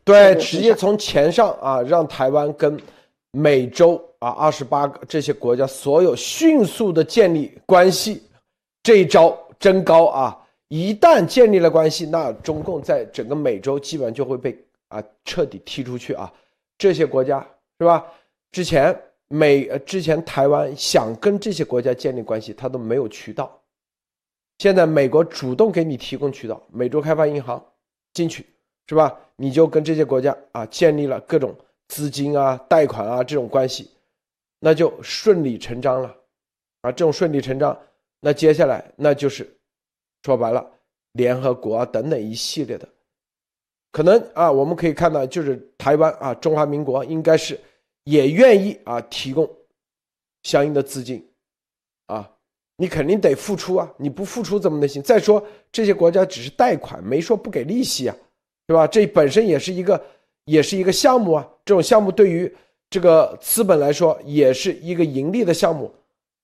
[0.05, 2.79] 对，直接从钱上啊，让台湾跟
[3.31, 8.23] 美洲啊二十八个这些国家所有迅速的建立关系，
[8.81, 10.39] 这一招真高啊！
[10.69, 16.33] 一旦建立了关系，那中共在整个美洲基本上就会被啊彻底踢出去啊。
[16.77, 17.39] 这些国家
[17.77, 18.03] 是吧？
[18.51, 23.61] 之前美呃之前台湾想跟这些国家建立关系，它都没有渠道。
[24.57, 27.63] 现在美国主动给你提供渠道，美洲开发银行
[28.13, 28.45] 进去
[28.87, 29.15] 是吧？
[29.35, 31.55] 你就跟这些国家啊建立了各种
[31.87, 33.91] 资金啊、贷款啊这种关系，
[34.59, 36.15] 那就顺理成章了
[36.81, 36.91] 啊。
[36.91, 37.77] 这种顺理成章，
[38.21, 39.47] 那接下来那就是。
[40.23, 40.65] 说白了，
[41.11, 42.87] 联合国啊等等一系列的，
[43.91, 47.59] 可能啊，我们可以看到，就是台湾啊，中华民国应该是
[48.05, 49.49] 也愿意啊提供
[50.43, 51.21] 相应的资金
[52.07, 52.31] 啊，
[52.77, 55.03] 你肯定得付出啊，你不付出怎么能行？
[55.03, 58.15] 再说这些国家只是贷款，没说不给利息啊，
[58.65, 58.87] 对吧？
[58.87, 60.01] 这本身也是一个
[60.45, 62.49] 也是一个项目啊，这种项目对于
[62.89, 65.93] 这个资本来说也是一个盈利的项目，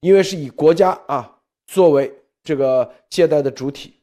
[0.02, 2.14] 因为是以国家啊作为。
[2.50, 3.94] 这个借贷的主体，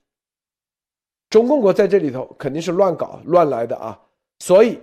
[1.30, 4.00] 中共国在这里头肯定是乱搞乱来的啊，
[4.38, 4.78] 所以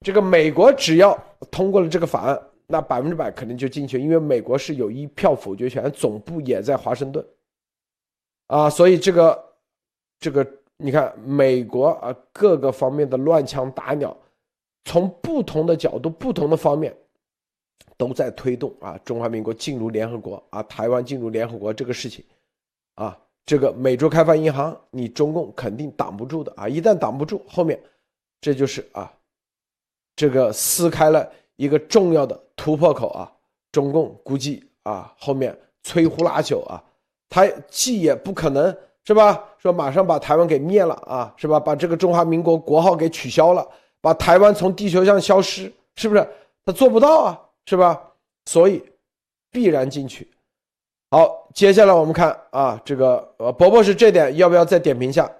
[0.00, 1.12] 这个美国只要
[1.50, 7.22] 通过了这个法案，那百分之百肯定就进去，因为美国是有一票否决权，总部也在华盛顿，
[8.46, 9.44] 啊，所以这个
[10.18, 14.16] 这个你看美国啊各个方面的乱枪打鸟，
[14.86, 16.96] 从不同的角度、不同的方面
[17.98, 22.24] 都在推动啊中华民国进入联合国啊，台湾进入联合国这个事情。
[22.94, 26.68] 啊，这个美洲开发银行，你中共肯定挡不住的啊！
[26.68, 27.80] 一旦挡不住，后面
[28.40, 29.12] 这就是啊，
[30.14, 33.32] 这个撕开了一个重要的突破口啊！
[33.70, 36.82] 中共估计啊，后面摧枯拉朽啊，
[37.28, 39.42] 他既也不可能是吧？
[39.58, 41.58] 说马上把台湾给灭了啊，是吧？
[41.58, 43.66] 把这个中华民国国号给取消了，
[44.00, 46.28] 把台湾从地球上消失，是不是？
[46.64, 48.00] 他做不到啊，是吧？
[48.46, 48.84] 所以
[49.50, 50.30] 必然进去。
[51.12, 55.30] 好，接下来我们看啊，这个呃，伯伯是这点要不要再点评一下？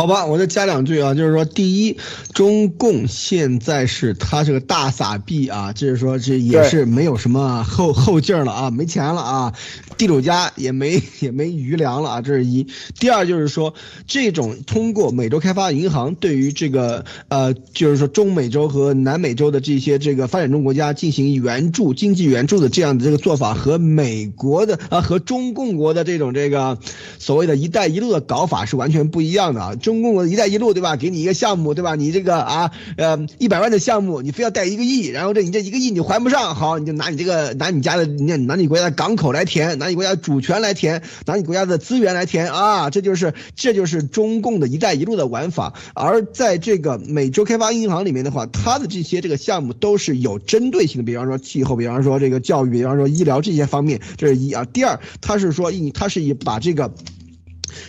[0.00, 1.98] 好吧，我再加两句啊，就是说，第一，
[2.32, 9.52] 中共现在是他这个大撒币啊，就是说这也是没有什么后后劲儿了啊，没钱了啊，
[9.98, 12.66] 地主家也没也没余粮了啊，这是一。
[12.98, 13.74] 第二就是说，
[14.06, 26.78] 这种通过美洲开发银行对于这个呃，就是说中美洲和南美洲的这些这个发展中国家进行援助、经济援助的这样的这个做法，和美国的啊和中共国的这种这个
[27.18, 29.74] 所谓的一带一路的搞法是完全不一样的啊。
[29.90, 30.94] 中共的一带一路，对吧？
[30.94, 31.96] 给你一个项目，对吧？
[31.96, 45.74] 你这个啊，呃，一百万的项目，你非要贷一个亿，然后这你这一个亿你还不上，好，你就拿你这个拿你家的，你拿你国家的港口来填，拿你国家主权来填，拿你国家的资源来填啊，这就是这就是中共的一带一路的玩法。
[45.92, 54.64] 而在这个美洲开发银行里面的话，它的这些这个项目都是有针对性的，比方说气候，比方说这个教育，比方说医疗这些方面，这是一啊。
[54.66, 56.94] 第二，它是说它是以把这个。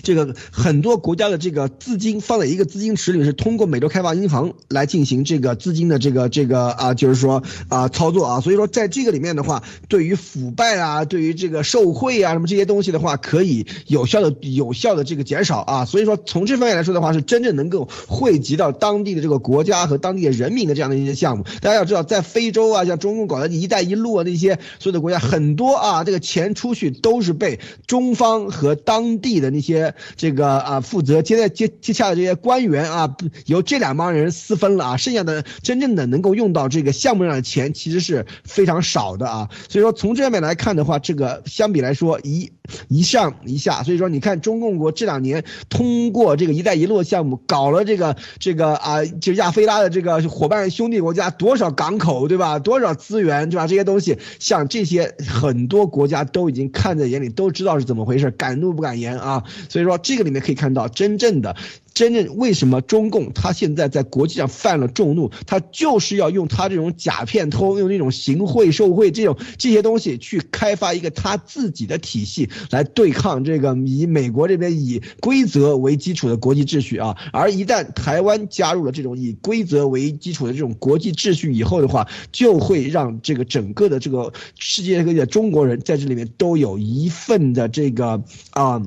[0.01, 8.41] 这个很多国家的这个资金放在一个资金池里，是通过美洲开发银行来进行这个资金的这个这个啊，就是说啊操作啊。
[8.41, 15.85] 所以说在这个里面的话，对于腐败啊，对于这个受贿啊什么这些东西的话，可以有效的有效的这个减少啊。
[15.85, 21.43] 所以说从这方面来说的话，是真正能够惠及到当地的这个国家和当地的人民的这样的一些项目。
[21.61, 33.15] 大家要知道，在非洲啊，像中共搞的一带一路啊那些所有的国家，很多啊这个钱出去都是被中方和当地的那些些这个啊负责接待接接洽的这些官员啊，
[33.45, 39.49] 由这两帮人私分了啊，剩下的真正的能够用到这个项目上的钱其实是非常少的啊。
[39.69, 42.51] 所以说从这方面来看的话，这个相比来说一
[42.87, 43.83] 一上一下。
[43.83, 52.59] 所以说你看中共国这两年通过这个一带一路项目搞了这个这个啊，就亚非拉的这个伙伴兄弟国家多少港口对吧？
[52.59, 53.67] 多少资源对吧？
[53.67, 59.43] 这些东西像这些很多国家都已经看在眼里，都知道是怎么回事，敢怒不敢言啊。
[59.69, 61.55] 所以说这个里面可以看到真正的。
[61.93, 77.17] 真正为什么中共他现在在国际上犯了众怒，他就是要用他这种假骗偷，用那种行贿受贿这种这些东西去开发一个他自己的体系来对抗这个以美国这边以规则为基础的国际秩序啊。
[77.33, 88.81] 而一旦台湾加入了这种以规则为基础的这种国际秩序以后的话，就会让这个整个的这个世界各地的中国人在这里面都有一份的这个啊。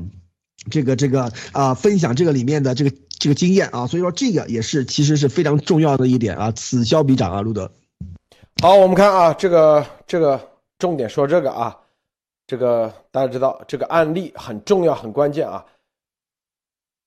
[0.71, 7.71] 这个这个啊，分享这个里面的这个这个经验啊，所以说这个也是其实是非常重要的一点啊，此消彼长啊，路德。
[8.63, 10.41] 好，我们看啊，这个这个
[10.79, 11.77] 重点说这个啊，
[12.47, 15.65] 这个大家知道这个案例很重要很关键啊。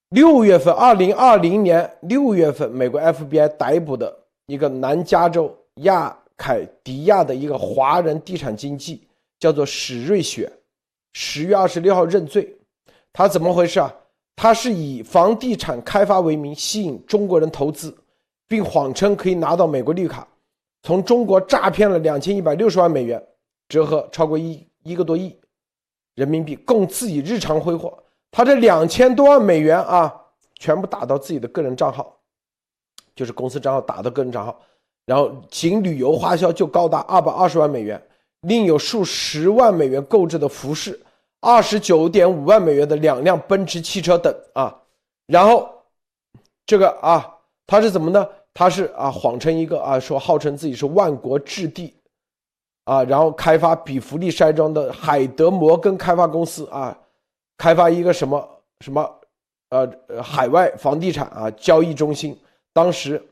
[0.09, 9.01] 六月份，二零二零年六月份，美国 FBI 逮捕的一个南加州亚凯迪亚的一个华人地产经纪，
[9.39, 10.51] 叫做史瑞雪，
[11.13, 12.56] 十月二十六号认罪。
[13.17, 13.91] 他怎么回事啊？
[14.35, 17.97] 他是以房地产开发为名吸引中国人投资，
[18.47, 20.27] 并谎称可以拿到美国绿卡，
[20.83, 23.19] 从中国诈骗了两千一百六十万美元，
[23.69, 25.35] 折合超过一一个多亿
[26.13, 27.91] 人民币，供自己日常挥霍。
[28.29, 30.13] 他这两千多万美元啊，
[30.59, 32.19] 全部打到自己的个人账号，
[33.15, 34.61] 就是公司账号打到个人账号，
[35.07, 37.99] 然后仅旅游花销就高达二百二十万美元，
[38.41, 40.99] 另有数十万美元购置的服饰。
[41.39, 44.75] 二十九点五万美元的两辆奔驰汽车等啊，
[45.27, 45.69] 然后
[46.65, 47.35] 这个啊，
[47.65, 48.27] 他是怎么呢？
[48.53, 51.95] 他是啊，谎称一个啊，说号称自己是万国置地
[52.85, 56.97] 啊，然后开发比弗利山庄的海德摩根开发公司啊，
[57.57, 59.07] 开发一个什么什么
[59.69, 59.87] 呃
[60.23, 62.37] 海外房地产啊交易中心。
[62.73, 63.23] 当时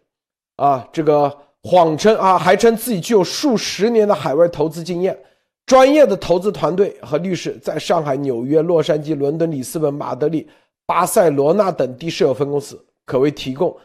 [0.58, 5.20] 啊，这个谎称啊，还称自己具有数十年的海外投资经验。
[5.66, 10.47] 专业的投资团队和律师在上海、纽约、洛杉矶、伦敦、里斯本、马德里、
[10.86, 13.76] 巴塞罗那等地设有分公司，可谓提供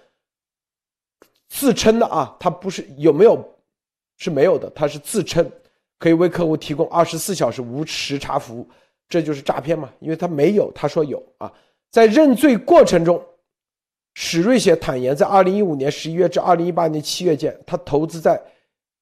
[1.49, 3.43] 自称的啊，他不是有没有
[4.18, 5.51] 是没有的，他是自称
[5.99, 8.68] 可以为客户提供二十四小时无时差服务，
[9.09, 9.91] 这就是诈骗嘛？
[10.01, 11.51] 因为他没有，他说有啊。
[11.91, 13.24] 在认罪过程中，
[14.12, 18.39] 史瑞雪坦言，在二零一五年十一月至二零一八年七月间，他投资在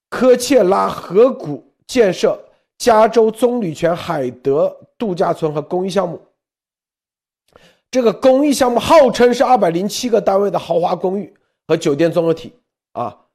[0.09, 2.41] 科切拉河谷建设。
[2.79, 6.21] 加州棕榈泉海德度假村和公益项目，
[7.91, 11.35] 这个公益项目号称是二百零七个单位的豪华公寓
[11.67, 12.53] 和酒店综合体
[12.93, 13.27] 啊，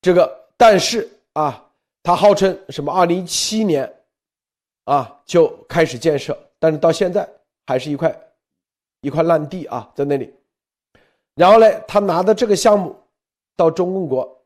[0.00, 1.70] 这个但是啊，
[2.02, 2.90] 它号称什么？
[2.90, 3.92] 二零一七年
[4.84, 7.28] 啊就开始建设，但是到现在
[7.66, 8.18] 还是一块
[9.02, 10.32] 一块烂地啊，在那里。
[11.34, 12.96] 然后呢，他拿的这个项目
[13.54, 14.42] 到中共国，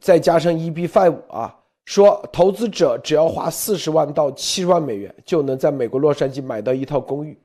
[0.00, 1.58] 再加上 EB five 啊。
[1.84, 7.38] 说投资者只要花四十万到七十万美元，就能在美国洛杉矶买到一套公寓。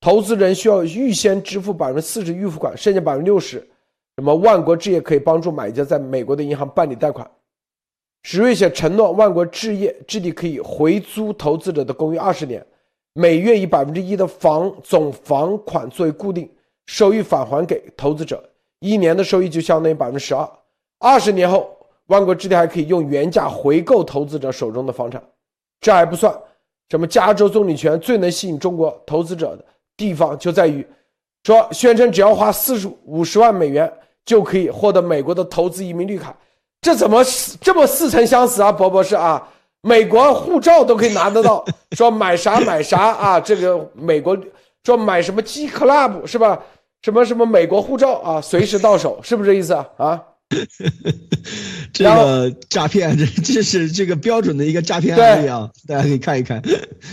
[0.00, 3.58] 投资人需要预先支付百分之四十预付款，剩下百分之六十，
[4.16, 7.30] 什么万国置业可以帮助买家在美国的银行办理贷款。
[8.22, 12.64] 史瑞雪承诺，万国置业置地可以回租投资者的公寓二十年，
[13.12, 16.48] 每月以百分之一的房总房款作为固定
[16.86, 18.42] 收益返还给投资者，
[18.80, 20.48] 一年的收益就相当于百分之十二。
[20.98, 21.77] 二十年后。
[22.08, 25.22] 万国置地还可以用原价回购投资者手中的房产，
[25.80, 26.34] 这还不算，
[26.90, 29.64] 什么加州棕榈泉最能吸引中国投资者的
[29.96, 30.86] 地方就在于，
[31.44, 33.90] 说宣称只要花四十五十万美元
[34.24, 36.34] 就可以获得美国的投资移民绿卡，
[36.80, 37.22] 这怎么
[37.60, 39.48] 这么似曾相识啊，博博士啊，
[39.82, 44.36] 美国护照都可以拿得到， 说买啥买啥啊，这个美国
[44.84, 46.58] 说买什么 G Club 是吧？
[47.02, 49.88] 什么什么美国护照啊，随时到手，是不是这意思啊？
[49.98, 50.24] 啊？
[51.92, 56.62] 这个诈骗，这这是这个标准的一个诈骗案例啊，大家可以看一看。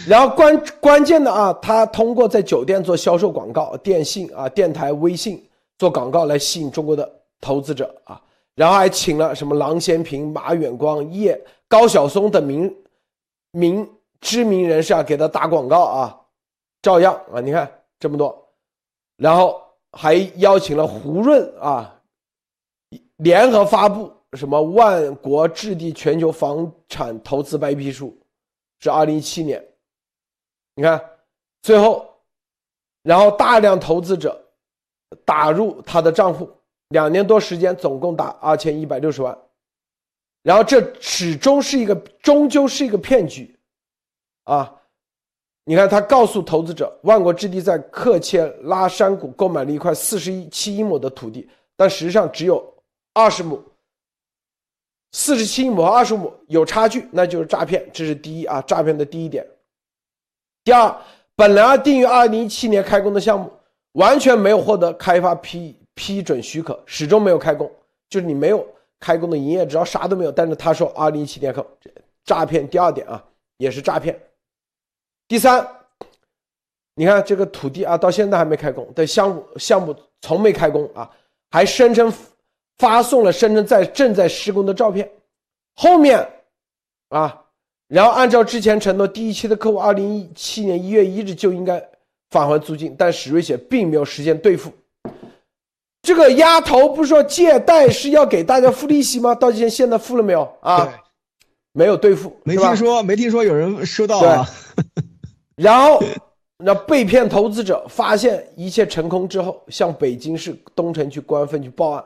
[0.08, 5.44] 然后关关键的啊，他通过在酒店做销售广告、电信啊、电台、微信
[5.78, 7.10] 做广告来吸引中国的
[7.42, 8.22] 投资者啊，
[8.56, 12.74] 然后还请了什么郎咸平、马远光、叶高晓松等名
[13.52, 13.86] 名
[14.22, 16.18] 知名人士啊，给他打广告啊，
[16.82, 17.70] 照样啊，你看
[18.00, 18.48] 这么多，
[19.18, 19.62] 然后
[19.92, 21.92] 还邀请了胡润啊。
[23.18, 28.18] 联合发布什么万国置地全球房产投资白皮书，
[28.80, 29.66] 是二零一七年。
[30.76, 31.01] 你看，
[31.61, 32.05] 最后，
[33.03, 34.38] 然后大量投资者
[35.24, 36.49] 打入他的账户，
[36.89, 39.38] 两年多时间，总共打二千一百六十万。
[40.43, 43.57] 然后这始终是一个，终究是一个骗局，
[44.43, 44.76] 啊！
[45.63, 52.74] 你看，他告诉投资者，万国置地在克切拉山谷购买了一块四十一七英亩的土地，但实际上只有。
[53.16, 53.63] 二十亩，
[55.13, 57.89] 四十七亩和二十亩有差距，那就是诈骗。
[57.93, 59.47] 这是第一啊，诈骗的第一点。
[60.66, 60.93] 第二，
[61.34, 63.49] 本来定于二零一七年开工的项目，
[63.93, 67.72] 完全没有获得开发批批准许可，始终没有开工，
[68.09, 68.68] 就是你没有
[68.99, 70.32] 开工的营业执照，啥都没有。
[70.32, 71.63] 但是他说二零一七年开，
[72.26, 72.68] 诈骗。
[72.68, 73.24] 第二点啊，
[73.55, 74.20] 也是诈骗。
[75.26, 75.66] 第三，
[76.95, 81.09] 你看这个土地啊，到现在还没开工，的项目项目从没开工啊，
[81.49, 82.13] 还声称。
[82.78, 85.09] 发送了深圳在正在施工的照片，
[85.76, 86.28] 后面，
[87.09, 87.43] 啊，
[87.88, 91.82] 然后按照之前承诺，第一期的客户二零一七年一月一日就应该
[92.32, 94.71] 返还租金，但史瑞雪并没有实现兑付。
[96.01, 99.34] 这个丫头不是说借贷是要给大家付利息吗？
[99.34, 100.93] 到现现在付了没有啊？
[101.71, 104.47] 没有兑付，没听说，没听说有人收到啊。
[105.55, 106.01] 然后，
[106.57, 112.05] 那被骗投资者发现一切成空之后，向北京市东城区公安分局报案。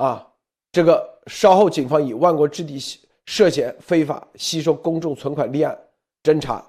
[0.00, 0.26] 啊，
[0.72, 2.78] 这个稍后警方以万国置地
[3.26, 5.78] 涉嫌非法吸收公众存款立案
[6.22, 6.64] 侦查，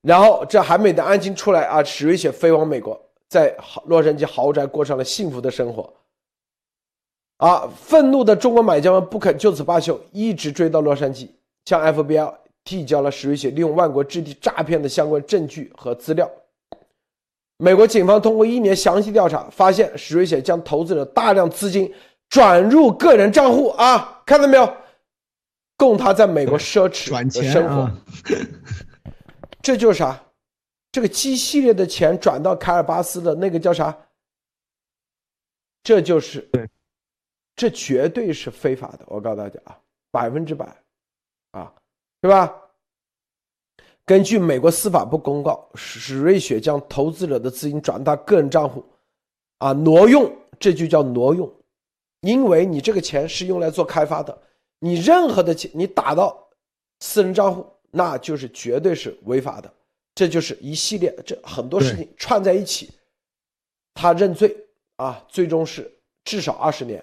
[0.00, 2.98] 然后这韩美的案情出来啊，史瑞雪飞往美国，
[3.28, 3.54] 在
[3.84, 5.92] 洛杉矶豪宅过上了幸福的生活。
[7.36, 11.28] 啊，愤怒的中国买家们不肯就此罢休，一直追到洛杉矶，
[11.66, 12.34] 向 FBI
[12.64, 16.30] 递交了史瑞雪利用万国置地诈骗的相关证据和资料。
[17.58, 21.92] 美国警方通过一年详细调查，发现史瑞雪将投资者大量资金。
[22.28, 24.76] 转入个人账户啊，看到没有？
[25.76, 27.90] 供他在美国奢侈的生活。
[29.62, 30.22] 这就是啥？
[30.90, 33.96] 这个 G 系列的钱转到凯尔巴斯的那个叫啥？
[35.82, 36.48] 这就是
[37.54, 39.00] 这绝对是非法的。
[39.06, 39.78] 我告诉大家啊，
[40.10, 40.64] 百分之百
[41.50, 41.72] 啊，
[42.22, 42.52] 是吧？
[44.04, 48.84] 根据美国司法部公告，史瑞雪将投资者的资金转到个人账户，
[49.58, 51.52] 啊，挪用，这就叫挪用。
[52.26, 54.36] 因为你这个钱是用来做开发的，
[54.80, 56.48] 你任何的钱你打到
[56.98, 59.72] 私人账户，那就是绝对是违法的。
[60.12, 62.90] 这就是一系列这很多事情串在一起，
[63.94, 64.56] 他认罪
[64.96, 65.88] 啊，最终是
[66.24, 67.02] 至少二十年。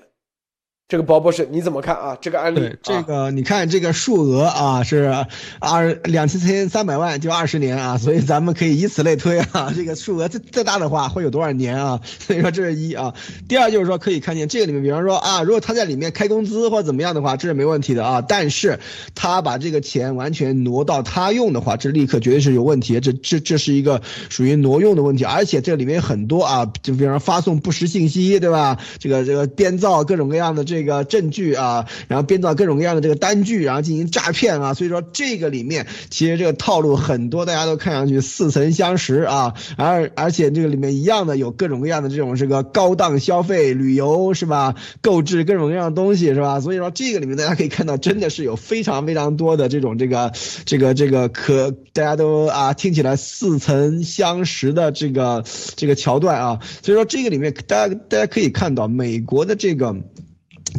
[0.89, 2.15] 这个包博士你怎么看啊？
[2.21, 5.25] 这个案例，这个你看这个数额啊是
[5.59, 9.73] 二两千三百万就二十年啊，所以咱们可以以此类推啊。
[9.75, 11.99] 这个数额再再大的话会有多少年啊？
[12.19, 13.13] 所以说这是一啊。
[13.47, 18.21] 第二就是说可以看见这个里面，比方说啊，如果他在里面开工资或者怎么样的话，这是没问题的啊。
[18.21, 18.79] 但是
[19.15, 22.99] 他把这个钱完全挪到他用的话，这立刻绝对是有问题。
[22.99, 28.77] 这这这是一个属于挪用的问题，而且这里面很多啊，就比方说发送不实信息，对吧？
[28.99, 30.72] 这个这个编造各种各样的这。
[30.73, 44.73] 这个证据啊，然后编造各种各样的这个单据，然后进行诈骗啊，所以说这个里面其实这个套路很多，大家都看上去似曾相识啊，而而且这个里面一样的有各种各样的这种这个高档消费、旅游是吧？
[45.01, 46.59] 购置各种各样的东西是吧？
[46.59, 50.31] 所以说这个里面大家可以看到，真的是有非常非常多的这种这个
[50.65, 55.43] 这个这个可大家都啊听起来似曾相识的这个
[55.75, 59.95] 这个桥段啊，所以说这个里面大家大家可以看到美国的这个。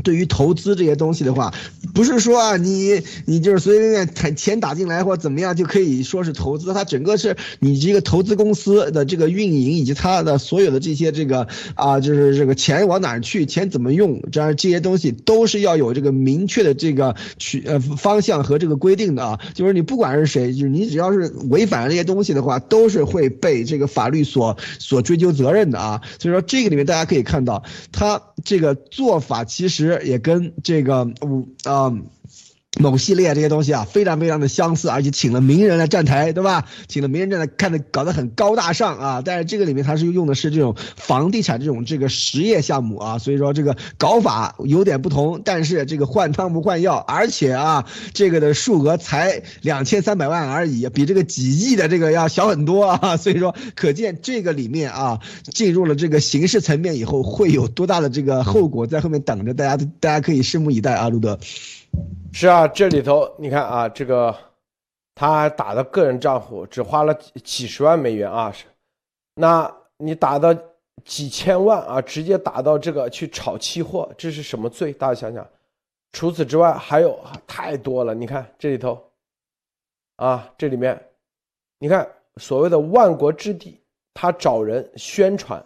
[0.03, 1.55] 对于投资这些东西的话，
[1.95, 19.39] 不是说啊，你你就是随随便便钱打进来或怎么样就可以说是投资，它整个是你这个投资公司的这个运营以及它的所有的这些这个啊，就是这个钱往哪儿去，钱怎么用，这样这些东西都是要有这个明确的这个去呃方向和这个规定的啊。
[19.55, 26.01] 就是你不管是谁，就是你只要是违反了这些东西的话，都是会被这个法律所所追究责任的啊。
[26.19, 29.84] 所以说这个里面大家可以看到，他这个做法其实。
[30.03, 31.93] 也跟这个五啊。
[32.81, 36.66] 某系列这些东西啊，非常非常的相似，而且请了名人来站台，对吧？
[36.89, 39.22] 请了名人站台，看着搞得很高大上啊。
[39.25, 45.41] 但是这个里面它是用的是这种房地产这种这个实业项目啊，所以说这个搞法有点不同。
[45.45, 53.16] 但是这个换汤不换药，而且啊，这个的数额才两千三百万而已，比这个几亿的这个要小很多啊。
[53.16, 55.20] 所以说，可见这个里面啊，
[55.53, 61.39] 进入了这个刑事层面以后，会有多大的这个后果在后面等着大家，大家可以拭目以待啊，路德。
[62.33, 64.35] 是啊，这里头你看啊，这个
[65.15, 68.65] 他打的个人账户只花了几十万美元啊，是，
[69.35, 70.55] 那你打到
[71.05, 74.93] 几千万啊，直接打到这个去炒期货，这是什么罪？
[74.93, 75.47] 大家想想。
[76.13, 79.03] 除此之外还有太多了，你看这里头，
[80.17, 81.01] 啊，这里面，
[81.81, 83.81] 你看所谓的万国之地，
[84.13, 85.65] 他找人宣传，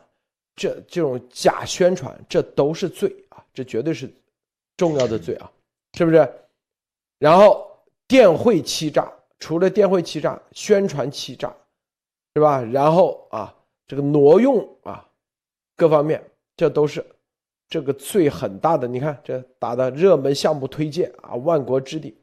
[0.57, 4.11] 这这种假宣传，这都是罪啊，这绝对是
[4.79, 5.51] 重要的罪啊，
[5.99, 6.33] 是不是？
[7.19, 7.69] 然后
[8.07, 11.53] 电汇欺诈，除了电汇欺诈，宣传欺诈，
[12.37, 12.63] 是吧？
[12.63, 13.53] 然后啊，
[13.85, 15.05] 这个挪用啊，
[15.75, 16.23] 各方面
[16.57, 17.05] 这都是
[17.69, 18.87] 这个罪很大的。
[18.87, 22.17] 你看这打的热门项目推荐啊，万国之地，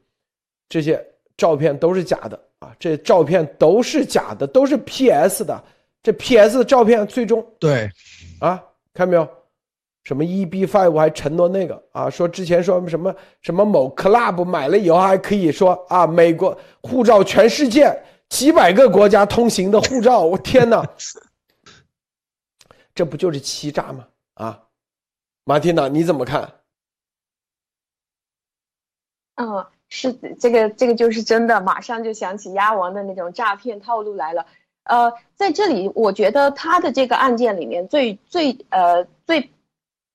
[0.70, 1.06] 这些
[1.36, 5.62] 照片都是假的啊，这照片都是假的，都是 PS 的。
[6.02, 7.90] 这 PS 的照片最终对
[8.40, 8.64] 啊，
[8.94, 9.28] 看没有？
[10.06, 12.08] 什么 EB Five 还承诺那个啊？
[12.08, 17.92] 说之前说什么什么某 club 买了以后还可以说啊，美国护照全世界
[18.28, 20.88] 几百个国家通行的护照，我天哪，
[22.94, 24.06] 这不就是欺诈吗？
[24.34, 24.62] 啊，
[25.42, 26.52] 马蒂娜你怎么看？
[29.34, 34.46] 嗯，是这个这个就是真的，马上就想起鸭王的那种诈骗套路来了。
[34.84, 39.50] 呃，在这里我觉得他的这个案件里面最最呃最。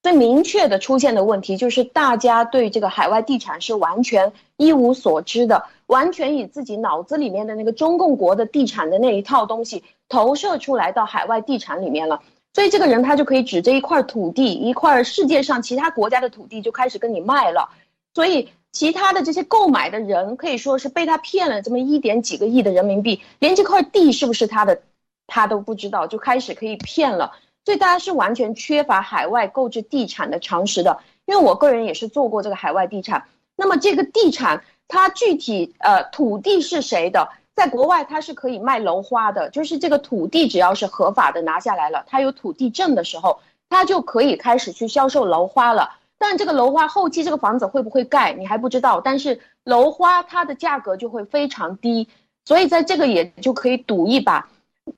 [0.03, 12.21] 最明确的出现的问题就是，大家对这个海外地产是完全一无所知的，完全以自己脑子里面的那个中共国的地产的那一套东西投射出来到海外地产里面了。
[12.53, 17.69] 所以这个人他就可以指着一块土地，一块世界上其他国家的土地就开始跟你卖了。
[18.13, 24.81] 所以其他的这些购买的人可以说是被他骗了这么一点几个亿的人民币，连这块地是不是他的，
[25.27, 27.33] 他都不知道，就开始可以骗了。
[27.63, 33.25] 所以大家是完全缺乏海外购置地产的常识的，因为我个人也是做过这个海外地产。
[33.55, 43.39] 那么这个地产它具体呃土地是谁的，在国外它是可以卖楼花的，就是这个土地只要是合法的拿下来了，它有土地证的时候，
[43.69, 45.97] 它就可以开始去销售楼花了。
[46.17, 52.09] 但这个楼花后期这个房子会不会盖你还不知道，但是楼花它的价格就会非常低，
[52.45, 54.49] 所以在这个也就可以赌一把。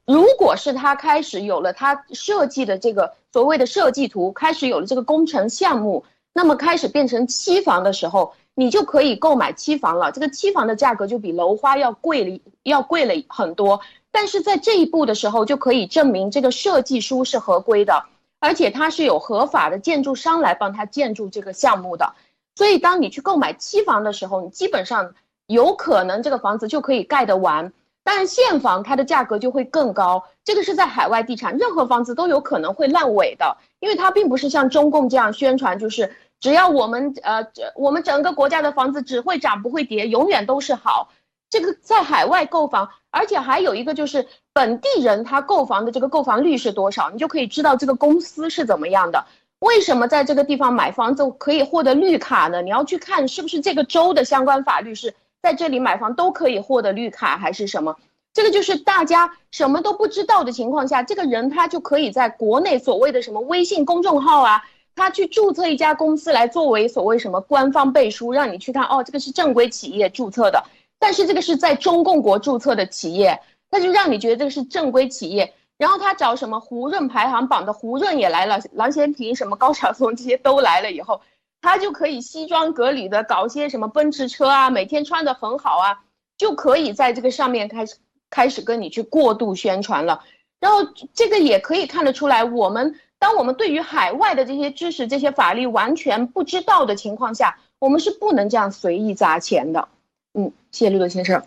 [0.05, 10.11] 如果是他开始有了他设计的这个所谓的设计图，开始有了这个工程项目，那么开始变成期房的时候，你就可以购买期房了。
[10.11, 13.81] 这个期房的价格就比楼花要贵了，要贵了很多。
[14.11, 18.05] 但是在这一步的时候，就可以证明这个设计书是合规的，
[18.39, 22.13] 而且它是有合法的建筑商来帮他建筑这个项目的。
[22.55, 25.15] 所以，当你去购买期房的时候，你基本上
[25.47, 27.73] 有可能这个房子就可以盖得完。
[28.05, 41.11] 但现房它的价格就会更高，这个是在海外地产，任何房子都有可能会烂尾的，因为它并不是像中共这样宣传，就是只要我们呃，我们整个国家的房子只会涨不会跌，永远都是好。
[41.49, 49.25] 这个在海外购房，而且还有一个就是本地人他购房的这个购房率是多少，你就可以知道这个公司是怎么样的。
[49.59, 52.61] 为什么在这个地方买房子可以获得绿卡呢？
[52.61, 55.13] 你要去看是不是这个州的相关法律是。
[55.43, 57.97] 在这里买房都可以获得绿卡还是什么？
[58.33, 64.63] 这个就是大家什么都不知道的情况下，这个人他就可以在国内所谓的什么微信公众号啊，
[64.95, 70.63] 他去注册一家公司来作为所谓什么官方背书，让你去看哦，这个是正规企业注册的，
[70.97, 81.19] 但是这个是在中共国注册的企业，他就让你觉得这个是正规企业，然后他找什么胡润排行榜的胡润也来了，郎咸平什么高晓松这些都来了以后。
[81.63, 86.03] 他就可以西装革履的搞些什么奔驰车啊，每天穿的很好啊，
[86.37, 87.95] 就可以在这个上面开始
[88.29, 90.25] 开始跟你去过度宣传了。
[90.59, 90.79] 然后
[91.13, 99.87] 这个也可以看得出来，我们当我们对于海外的这些知识、这些法律完全不知道的情况下，我们是不能这样随意砸钱的。
[100.33, 101.41] 嗯，谢谢绿豆先生。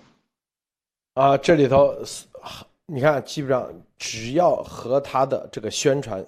[1.13, 1.95] 啊，这里头
[2.87, 6.25] 你看，基本上只要和他的这个宣传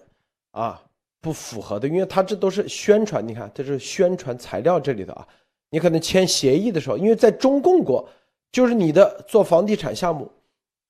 [0.51, 0.79] 啊。
[1.21, 5.27] 不符合的，因为它这都是宣传，你看这是宣传材料这里的啊。
[5.71, 8.09] 你可能签协议的时候，因为在中共国，
[8.51, 10.31] 就是你的做房地产项目，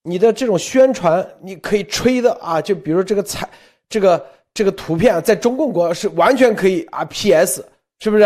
[0.02, 2.60] 你的这种宣传你可以吹的啊。
[2.60, 3.48] 就比如这个彩，
[3.88, 7.64] 这个这个图片在中共国是完全可以啊，PS
[7.98, 8.22] 是不是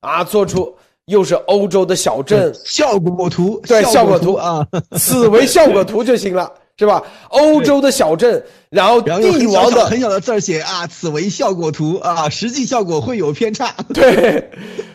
[0.00, 0.22] 啊？
[0.24, 0.76] 做出
[1.06, 4.66] 又是欧洲的小镇，效果图，对效果图啊，
[4.98, 7.02] 此为效果图就行了，是吧？
[7.28, 13.74] 欧洲的小镇，然后帝王的很小的字儿写啊，此为效果图啊，实际效果会有偏差。
[13.94, 14.50] 对，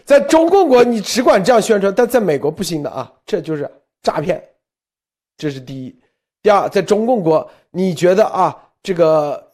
[0.05, 3.69] 在中共国你只管这样宣传，但在美国不行的啊，这就是
[4.01, 4.43] 诈骗，
[5.37, 5.95] 这是第一。
[6.41, 9.51] 第二，在中共国，你觉得啊，这个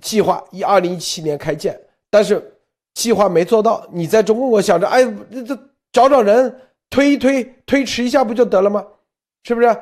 [0.00, 1.80] 计划一二零一七年开建，
[2.10, 2.52] 但是
[2.94, 5.02] 计划没做到，你在中共国想着，哎，
[5.46, 5.58] 这。
[5.92, 6.56] 找找人
[6.88, 8.86] 推一推，推迟一下不就得了吗？
[9.42, 9.76] 是不是？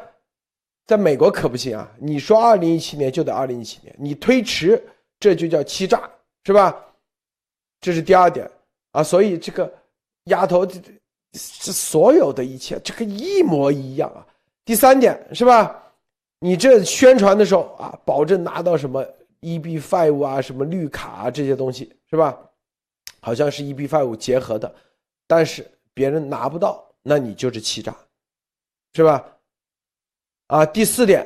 [0.89, 1.89] 在美国可不行啊！
[2.01, 4.83] 你说二零一七年就得二零一七年，你推迟
[5.21, 6.11] 这就叫欺诈，
[6.45, 6.75] 是吧？
[7.81, 8.51] 这是第二点
[8.93, 9.03] 啊！
[9.03, 9.73] 所以这个
[10.25, 10.81] 丫头，这
[11.31, 14.27] 这所有的一切，这个一模一样啊！
[14.65, 15.81] 第三点是吧？
[16.41, 19.05] 你这宣传的时候啊，保证拿到什么
[19.43, 22.37] EB five 啊，什么绿卡啊这些东西是吧？
[23.21, 24.75] 好像是 EB five 结合的，
[25.27, 25.71] 但是。
[25.99, 27.93] 别人拿不到，那你就是欺诈，
[28.95, 29.38] 是吧？
[30.49, 31.25] 啊，第四点，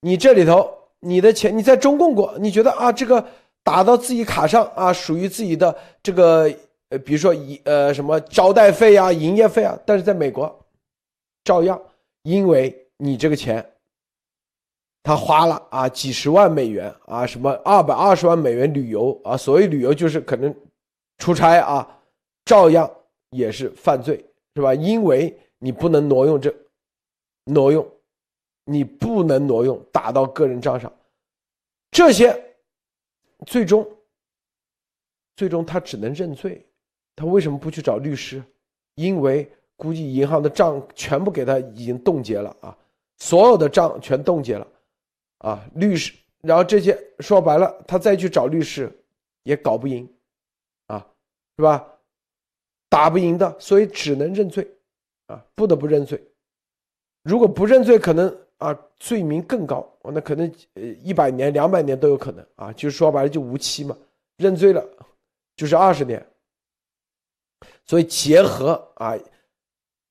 [0.00, 0.68] 你这里头
[1.00, 3.24] 你的钱你在中共国，你觉得啊这个
[3.62, 6.52] 打到自己卡上啊，属于自己的这个
[6.88, 10.54] 呃，比如说一呃什么招待费啊、营业费啊，但是在美国，
[11.44, 11.80] 照样，
[12.24, 13.64] 因为你这个钱，
[15.02, 20.54] 他花了啊几十万美元啊，什么二百二十万美元旅游啊，所谓旅游就是可能
[21.18, 21.88] 出差啊，
[22.44, 22.90] 照样。
[23.30, 24.72] 也是犯罪，是吧？
[24.72, 26.54] 因为你不能挪用这，
[27.46, 27.84] 挪用，
[28.64, 30.92] 你不能挪用打到个人账上，
[31.90, 32.56] 这些，
[33.46, 33.86] 最终，
[35.36, 36.64] 最终他只能认罪。
[37.16, 38.42] 他为什么不去找律师？
[38.94, 42.76] 因为估计银行的账全部给他已经冻结了啊，
[43.18, 44.66] 所有的账全冻结了，
[45.38, 48.90] 啊，律师，然后这些说白了，他再去找律师
[49.42, 50.08] 也搞不赢，
[50.86, 51.06] 啊，
[51.56, 51.86] 是吧？
[52.88, 54.68] 打不赢的，所以只能认罪，
[55.26, 56.22] 啊，不得不认罪。
[57.24, 62.72] 如果不认罪，可能啊罪名更高，那可能呃一百年、两百年都有可能啊。
[62.72, 63.96] 就是说白了就无期嘛，
[64.36, 64.84] 认罪了
[65.56, 66.24] 就是二十年。
[67.86, 69.14] 所以结合啊，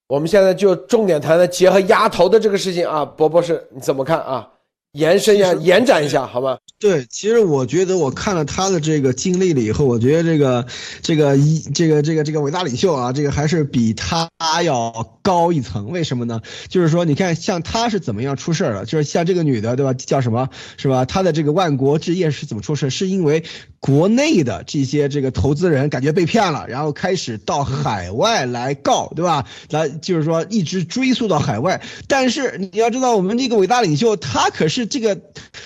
[0.07, 4.51] 我们现在就重点谈谈结合鸭头的这个事情啊，博博士你怎么看啊？
[4.93, 6.59] 延伸一下，延展一下，好吧？
[6.79, 10.67] 对，其实我觉得我看了他的这个经历了以后，我觉得这个
[11.01, 14.29] 这个一这个这个这个伟大领袖啊，这个还是比他
[14.63, 15.89] 要高一层。
[15.89, 16.41] 为什么呢？
[16.67, 18.85] 就是说，你看像他是怎么样出事儿的？
[18.85, 19.93] 就是像这个女的，对吧？
[19.93, 20.49] 叫什么？
[20.77, 21.05] 是吧？
[21.05, 22.91] 她的这个万国置业是怎么出事？
[22.91, 23.43] 是因为
[23.79, 29.45] 国内的这些这个投资人感觉被骗了，然后开始到海外来告，对吧？
[29.69, 31.81] 来就是说一直追溯到海外。
[32.07, 34.82] 但是你要知道，我们这个伟大领袖他可是。
[34.85, 35.19] 这个，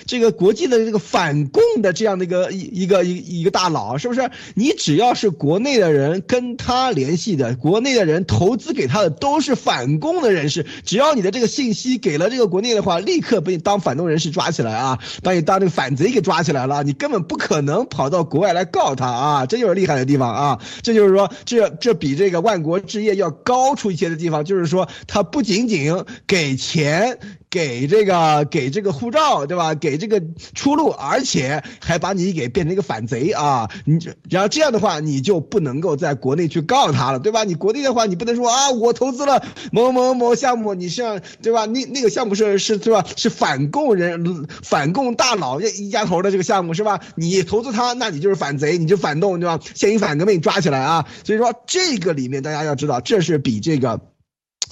[0.06, 4.30] 这个国际的这个反共的这样的一个一一个一一个大佬，是不是？
[4.54, 10.66] 你只要是国内的人跟他联系的，国内的人投资给他的都是反共的人士。
[10.84, 16.82] 只要你的这个信息给了这个国内的话，立刻被你当反动人士抓起来啊，把你当这个反贼给抓起来了。
[16.82, 20.60] 你根本不可能跑到国外来告他啊，这就是厉害的地方啊。
[20.82, 27.18] 这就是说，这这比这个万国置业要高出一些的地方，就是说他不仅仅给钱。
[27.50, 29.74] 给这个给这个护照对吧？
[29.74, 30.22] 给这个
[30.54, 33.70] 出路，而且还把你给变成一个反贼啊！
[33.84, 37.44] 你然后这样的话，你就不能够在国内去告他了，对吧？
[37.44, 39.42] 你国内的话，你不能说啊，我投资了
[39.72, 41.64] 某某某项目，你像对吧？
[41.66, 43.04] 那那个项目是是对吧？
[43.16, 47.00] 是反共人反共大佬一家头的这个项目是吧？
[47.16, 49.58] 你投资他，那你就是反贼，你就反动对吧？
[49.74, 51.06] 现行反革命抓起来啊！
[51.24, 54.00] 所以说这个里面大家要知道，这是比这个。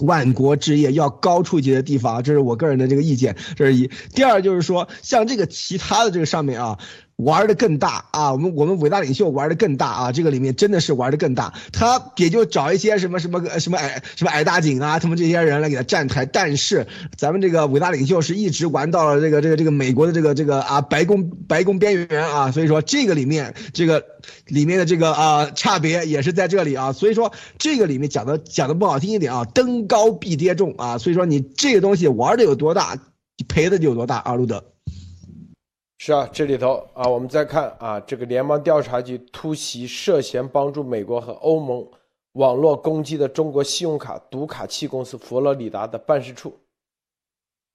[0.01, 3.37] 万国之业要高出一些的地方，这是我个人的这个意见。
[3.57, 3.91] 这是一。
[4.15, 6.79] 第二就是说，像这个其他的这个上面啊。
[7.17, 8.33] 玩的更大啊！
[8.33, 10.13] 我们我们伟大领袖玩的更大啊！
[10.13, 16.27] 这个里面真的是玩的更大，他也就找一些什么什么个什么矮什么矮大紧啊，他们这些人来给他站台。
[16.27, 16.87] 但是
[17.17, 24.05] 咱们这个伟大领袖是一直玩到了这个这个这个美国的这个这个啊白宫白宫边缘啊，所以说这个里面这个
[24.47, 32.99] 里面的这个啊差别也是在这里啊，所以说这个里面讲的讲的不好听一点啊，登高必跌重啊，所以说你这个东西玩的有多大，
[33.49, 34.63] 赔的就有多大啊，路德。
[35.99, 41.89] 是啊，这里头啊，我们再看啊，这个联邦调查局突袭涉嫌帮助美国和欧盟
[42.33, 46.55] 网络攻击的中国信用卡读卡器公司佛罗里达的办事处。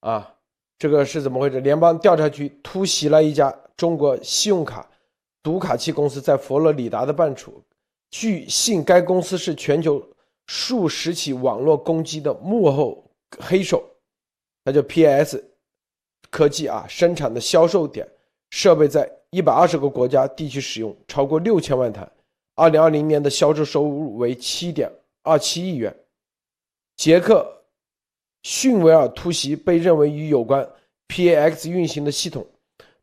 [0.02, 0.36] 啊，
[0.78, 1.60] 这个是怎么回事？
[1.62, 4.88] 联邦调查局突袭了一家中国信用卡
[5.42, 7.64] 读卡器公司在佛罗里达的办处，
[8.12, 10.02] 据信该公司是全球
[10.46, 13.04] 数十起网络攻击的幕后
[13.40, 13.84] 黑手，
[14.64, 15.51] 它叫 PS。
[16.32, 18.08] 科技啊，生产的销售点
[18.50, 22.10] 设备在一百二十个国家地区使用，超过六千万台。
[22.56, 24.92] 二零二零年的销售收入为七点
[25.24, 25.96] 二七亿元。
[26.96, 27.46] 杰克
[28.44, 30.68] 逊维尔突袭被认为与有关
[31.08, 32.46] PAX 运行的系统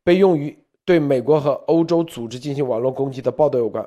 [0.03, 3.87] 被用于对美国和欧洲组织进行网络攻击的报道有关。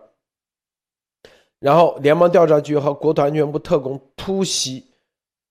[1.60, 4.86] 然后，联邦调查局和国土安全部特工突袭，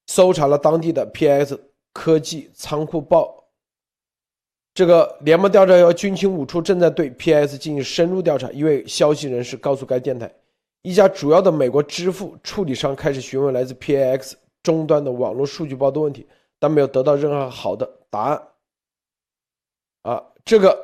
[0.07, 1.59] 搜查了当地的 PAX
[1.93, 3.40] 科技仓库报。
[4.81, 8.51] 这个联邦调查局军情五处正在对 PS 进行深入调查。
[8.51, 10.35] 一位消息人士告诉该电台，
[10.81, 16.27] 一家主要的美国支付处理商开始询问来自 PAX 终端的网络数据包的问题，
[16.59, 18.43] 但没有得到任何好的答案。
[20.01, 20.75] 啊，这个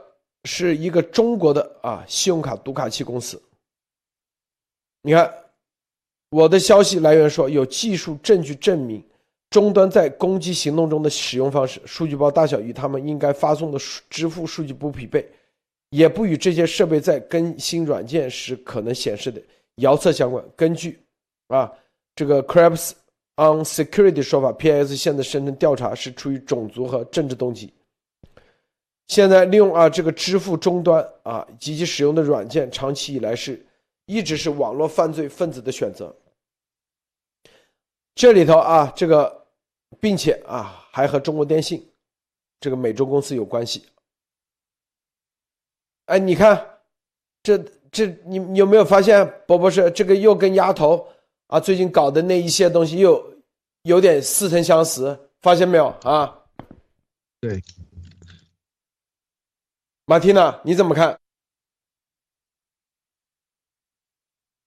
[0.45, 3.43] 是一个中国的啊信用卡读卡器公司。
[5.01, 5.35] 你看，
[6.29, 9.03] 我的消息来源说有技术证据证明。
[9.51, 13.79] 终端在攻击行动中的使用方式，数据包大小与他们应该发送的
[14.11, 15.27] 支付数据不匹配，
[15.91, 19.41] 也不与这些设备在更新软件时可能显示的
[19.77, 20.45] 遥测相关。
[20.57, 21.01] 根据
[21.49, 21.73] 啊
[22.15, 22.93] 这个 Crabs
[23.37, 24.97] on Security 说法，P.S.
[24.97, 27.73] 现在声称调查是出于种族和政治动机。
[29.09, 33.65] 现在利用啊这个支付终端啊及其使用的软件，长期以来是
[34.07, 36.15] 一直是网络犯罪分子的选择。
[38.15, 39.36] 这里头啊，这个，
[40.01, 41.89] 并且啊，还和中国电信
[42.61, 43.87] 这个美洲公司有关系。
[46.07, 46.81] 哎，你看，
[47.43, 47.59] 这
[47.91, 51.09] 这，你你有没有发现，博博士这个又跟丫头
[51.49, 53.35] 啊最近搞的那一些东西又
[53.83, 56.43] 有点似曾相识，发现没有啊？
[57.41, 57.63] 对，
[60.05, 61.19] 马蒂娜，你怎么看？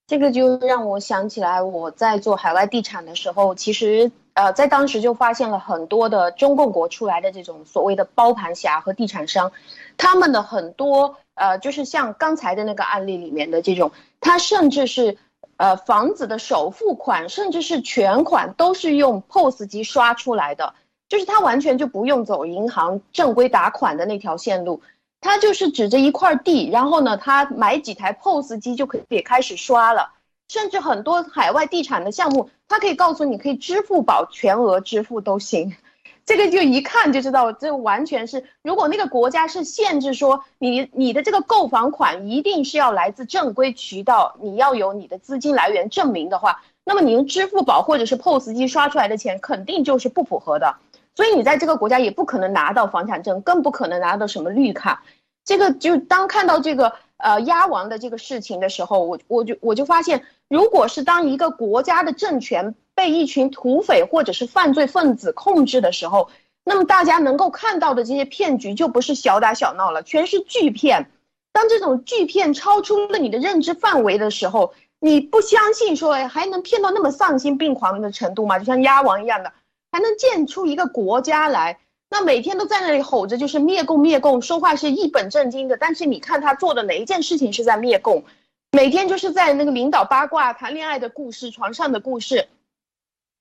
[0.08, 9.52] 这个就让我想起来，我在做海外地产的时候，其实呃，在当时就发现了很多的中共国出来的这种所谓的包盘侠和地产商，
[9.98, 15.18] 他们的很多呃，就是像刚才的那个案例里面的这种，他甚至是
[15.58, 20.74] 呃房子的首付款，甚至是全款都是用 POS 机刷出来的，
[21.10, 24.82] 就是他完全就不用走银行正规打款的那条线路。
[25.20, 30.14] 他就是指着一块地，然后呢，他买几台 POS 机就可以开始刷了。
[30.50, 35.78] 甚至很多海外地产的项目，他可以告诉你可以支付宝全额支付都行。
[36.26, 50.76] 这个就一看就知道，这完全是如果那个国家是限制说你你的这个购房款一定是要来自正规渠道，你要有你的资金来源证明的话，那么你用支付宝或者是 POS 机刷出来的钱肯定就是不符合的。
[51.16, 55.04] 所以你在这个国家也不可能拿到房产证，更不可能拿到什么绿卡。
[55.44, 66.30] 这个就当看到这个呃鸭王的这个事情的时候，我我就我就发现，如果是当一个国家的政权被一群土匪或者是犯罪分子控制的时候，
[66.64, 71.12] 那么大家能够看到的这些骗局就不是小打小闹了，全是巨骗。
[71.54, 78.60] 当这种巨骗超出了你的认知范围的时候，你不相信说哎还能骗到那么丧心病狂的程度吗？
[78.60, 79.54] 就像鸭王一样的。
[79.92, 85.78] 还能建出一个国家来，那每天都在那里吼着就是灭共灭共，说话是一本正经的。
[85.78, 88.24] 但是你看他做的哪一件事情是在灭共？
[88.72, 92.48] 每天就是在那个领导八卦、谈恋爱的故事、床上的故事。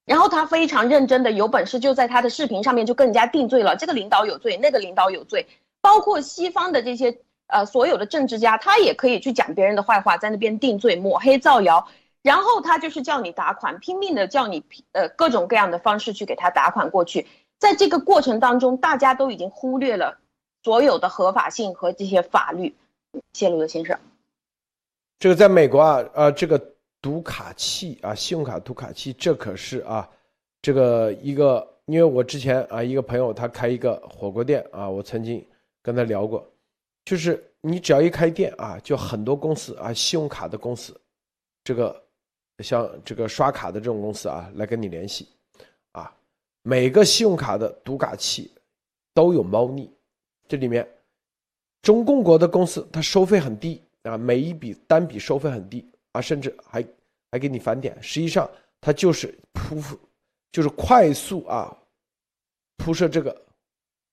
[0.04, 3.76] 然后他非常认真的，有本事就在他的视频上面就更加定罪了。
[3.76, 5.46] 这个领导有罪，那个领导有罪，
[5.82, 11.88] 包括西方的这些呃所有的政治家，他也可以去讲别人的坏话，在那边定罪、抹黑、造谣。
[12.22, 17.26] 然后他就是叫你打款，拼命的叫你呃各种各样的方式去给他打款过去，
[17.58, 20.18] 在这个过程当中，大家都已经忽略了
[20.62, 22.74] 所有的合法性和这些法律。
[23.32, 23.98] 谢鲁德先生，
[25.18, 26.60] 这个在美国啊，呃，这个
[27.00, 30.08] 读卡器啊，信用卡读卡器，这可是啊，
[30.62, 35.44] 这个一个，因为我之前啊，一个朋友他开一个火锅店啊，我曾经
[35.82, 36.46] 跟他聊过，
[37.04, 40.98] 就是你只要一开店啊，就很多公司啊，信用卡的公司，
[41.64, 42.04] 这个。
[42.60, 45.28] 像这个刷卡的这种公司啊，来跟你联系，
[46.68, 48.52] 每个信用卡的读卡器
[49.14, 49.90] 都有猫腻，
[50.46, 50.86] 这里面
[51.80, 56.84] 中共国的公司它收费很低啊，每一笔单笔收费很低啊，甚至还
[57.30, 58.46] 还给你返点，实际上
[58.82, 59.98] 它就是铺，
[60.52, 61.74] 就是快速啊
[62.76, 63.34] 铺设这个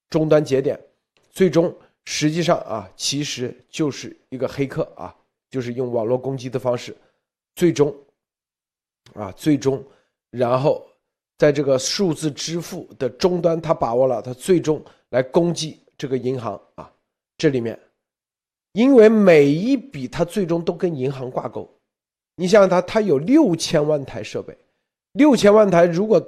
[0.09, 0.79] 终端节点，
[1.31, 5.13] 最终实际上啊其实就是一个黑客啊，
[5.49, 6.95] 就是用网络攻击的方式，
[7.53, 7.93] 最终。
[9.13, 9.85] 啊，最终，
[10.31, 10.83] 然后
[11.37, 16.89] 在这个数字支付的终端，他把握了，他最终来攻击这个银行啊。
[17.37, 17.77] 这里面，
[18.71, 21.69] 因为每一笔他最终都跟银行挂钩。
[22.37, 24.57] 你想想，他他有六千万台设备，
[25.13, 26.25] 六千万台如果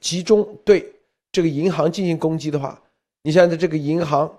[0.00, 0.94] 集中对
[1.32, 2.82] 这个银行进行攻击的话，
[3.22, 4.30] 你想想这个银行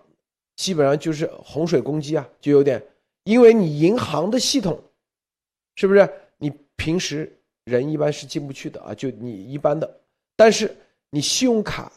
[0.56, 2.84] 基本上就是洪水攻击啊，就有点，
[3.24, 4.80] 因为你银行的系统
[5.76, 7.36] 是不是你平时？
[7.70, 9.90] 人一般是进不去的啊，就你一般的。
[10.36, 10.76] 但是
[11.10, 11.92] 你信用卡，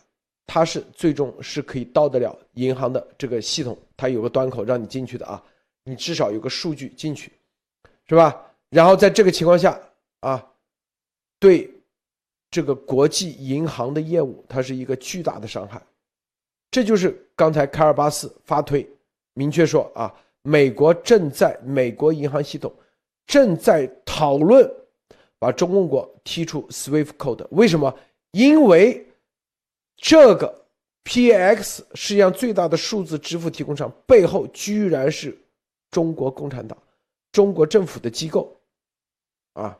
[0.46, 5.42] 它是最终是可以到得了银行的这个系统，它有个端口让你进去的啊，
[5.84, 7.32] 你至少有个数据进去，
[8.08, 8.44] 是吧？
[8.68, 9.80] 然后在这个情况下
[10.20, 10.44] 啊，
[11.38, 11.70] 对
[12.50, 15.80] 这个国际银行的业务，它是一个巨大的伤害。
[16.70, 18.88] 这就是刚才凯尔巴斯发推，
[19.34, 20.12] 明确说啊，
[20.42, 22.72] 美国正在美国银行系统
[23.26, 24.68] 正在讨论。
[25.42, 27.92] 把中共国踢出 SWIFT code，为什么？
[28.30, 29.04] 因为
[29.96, 30.66] 这个
[31.02, 35.36] PX 世界上最大的数字支付提供商背后居然是
[35.90, 36.78] 中国共产党、
[37.32, 38.56] 中国政府的机构，
[39.54, 39.76] 啊，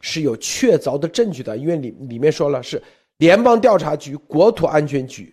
[0.00, 1.56] 是有确凿的证据的。
[1.56, 2.82] 因为里里面说了是
[3.18, 5.32] 联邦调查局、国土安全局，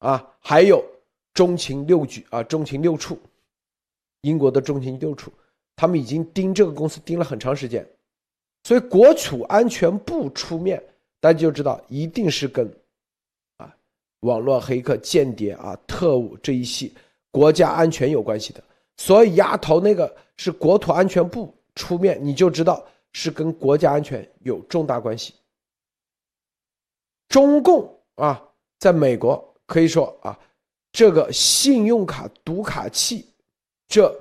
[0.00, 0.84] 啊，还有
[1.32, 3.18] 中情六局啊，中情六处，
[4.20, 5.32] 英国的中情六处，
[5.74, 7.88] 他们已经盯这个公司盯了很长时间。
[8.66, 10.82] 所以，国土安全部出面，
[11.20, 12.68] 大家就知道一定是跟
[13.58, 13.72] 啊
[14.22, 16.92] 网络黑客、间谍啊、特务这一系
[17.30, 18.64] 国家安全有关系的。
[18.96, 25.32] 所以，丫头那个是国土安全部出面，你就知道是跟国家安全有重大关系。
[27.28, 28.42] 中共啊，
[28.80, 30.36] 在美国可以说啊，
[30.90, 33.32] 这个信用卡读卡器，
[33.86, 34.12] 这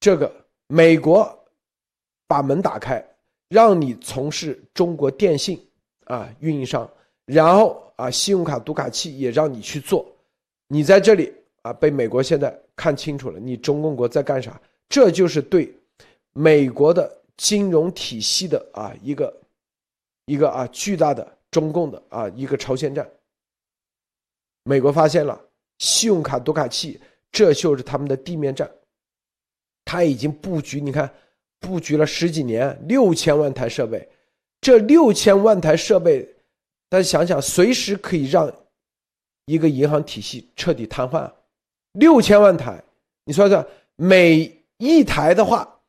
[0.00, 0.34] 这个
[0.68, 1.38] 美国。
[2.26, 3.04] 把门打开，
[3.48, 5.60] 让你从事中国电信
[6.04, 6.90] 啊运营商，
[7.26, 10.06] 然后啊信用卡读卡器也让你去做，
[10.68, 14.60] 你在这里啊被美国现在看清楚了，你中共国在干啥？
[14.88, 15.72] 这就是对
[16.32, 19.40] 美国的金融体系的啊一个
[20.24, 23.08] 一个啊巨大的中共的啊一个朝鲜战。
[24.64, 25.38] 美国发现了
[25.78, 26.98] 信用卡读卡器，
[27.30, 28.70] 这就是他们的地面战，
[29.84, 31.12] 他已经布局，你看。
[31.60, 34.06] 布局了十几年，六千万台设备，
[34.60, 36.22] 这六千万台设备，
[36.90, 38.52] 大家想想，随时可以让
[39.46, 41.30] 一个银行体系彻底瘫痪。
[41.92, 42.82] 六千万台，
[43.24, 45.80] 你算算，每一台的话，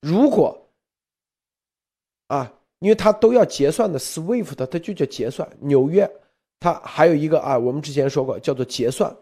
[0.00, 0.68] 如果
[2.28, 5.48] 啊，因为它都要结算的，SWIFT 它就叫结算。
[5.58, 6.08] 纽约
[6.60, 9.12] 它还有一个啊，我们之前说过叫做结算，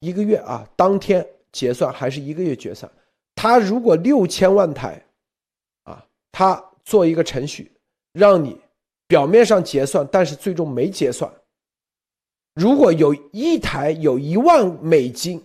[0.00, 2.90] 一个月啊，当天结算还是一个月结算？
[3.36, 5.03] 它如果六千万台。
[6.36, 7.70] 他做一个程序，
[8.12, 8.60] 让你
[9.06, 11.32] 表面上结算，但是最终没结算。
[12.54, 15.40] 如果有一台有一万美金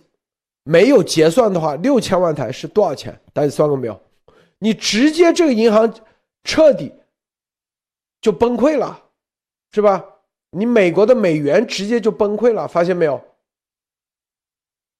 [0.64, 3.16] 没有结算的话，六千万台是多少钱？
[3.32, 4.02] 大家算过没有？
[4.58, 5.94] 你直接这个银行
[6.42, 6.92] 彻底
[8.20, 9.00] 就崩溃了，
[9.70, 10.04] 是吧？
[10.50, 13.22] 你美国的美元直接就崩溃了，发现没有？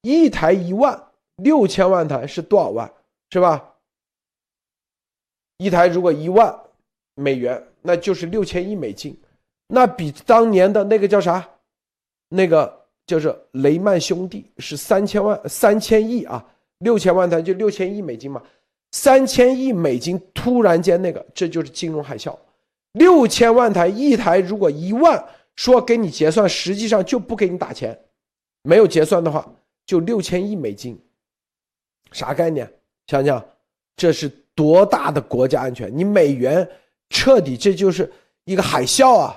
[0.03, 2.89] 一台一万，六千万台是多少万？
[3.29, 3.70] 是吧？
[5.61, 6.59] 一台如果一万
[7.13, 9.15] 美元，那就是六千亿美金，
[9.67, 11.47] 那比当年的那个叫啥，
[12.29, 16.43] 那个就是雷曼兄弟是三千万三千亿啊，
[16.79, 18.41] 六千万台就六千亿美金嘛，
[18.91, 22.35] 三千亿美金突然间那个，这就是金融海啸，
[22.93, 25.23] 六千万台一台如果一万
[25.55, 27.95] 说给你结算，实际上就不给你打钱，
[28.63, 29.47] 没有结算的话
[29.85, 30.99] 就六千亿美金，
[32.11, 32.67] 啥概念？
[33.05, 33.45] 想想，
[33.95, 34.27] 这是。
[34.61, 35.91] 多大的国家安全？
[35.97, 36.69] 你美元
[37.09, 38.13] 彻底，这就是
[38.45, 39.35] 一个海啸啊！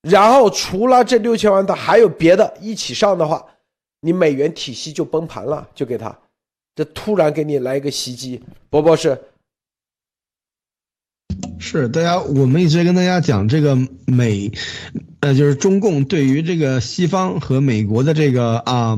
[0.00, 3.44] 然后除了这六千万的，还有别的一起上的话，
[4.00, 5.68] 你美元体系就崩盘了。
[5.74, 6.16] 就给他，
[6.76, 8.40] 这突然给你来一个袭击，
[8.70, 9.20] 波波是
[11.58, 13.76] 是大家，我们一直跟大家讲这个
[14.06, 14.52] 美，
[15.18, 18.96] 呃，就是中共对于这个西方和美国的这个啊。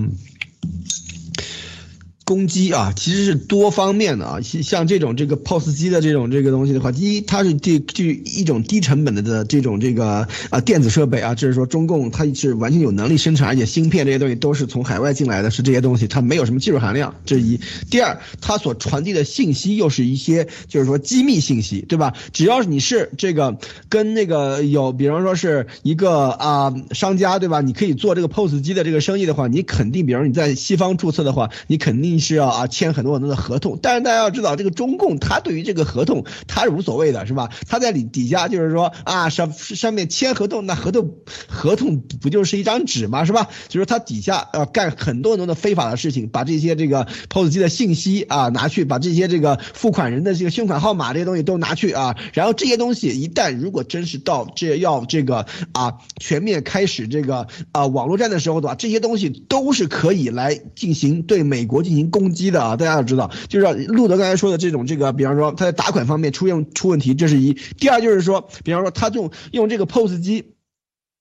[2.29, 17.59] 攻击啊，其实是多方面的啊，像像这种这个 POS 机的这种这个东西的话，第一，它是这这一种低成本的的这种这个啊电子设备啊，就是说中共它是完全有能力生产，而且芯片这些东西都是从海外进来的，是这些东西它没有什么技术含量，这是一。
[17.89, 22.13] 第二，它所传递的信息又是一些就是说机密信息，对吧？
[22.35, 23.57] 只要你是这个
[23.89, 27.63] 跟那个有，比方说是一个啊商家，对吧？
[27.63, 32.18] 你可以做这个 POS 机的这个生意的话，你肯定，比方你在西方注册的话，你肯定。
[32.21, 37.51] 是要啊签很多很多的合同，但是大家要知道，这个中共他对于这个合同他是无所谓的，是吧？
[37.69, 41.15] 他在里底下就是说啊上上面签合同，那合同
[41.47, 43.25] 合同不就是一张纸吗？
[43.25, 43.49] 是吧？
[43.69, 62.08] 就是他底下要干很多很多的非法的事情，把这些这个 POS 机的信息啊拿去，把这些这个付款人的这个信用卡号码这些东西都拿去啊，然后这些东西一旦如果真是到这要这个啊全面开始这个啊网络战的时候的话，这些东西都是可以来进行对美国进行。
[62.09, 70.55] 攻击的啊，大家要知道，就是路德刚才说的这种这个，比方说他在打款方面出现出问题，这是一；第二就是说，比方说他用用这个 POS 机。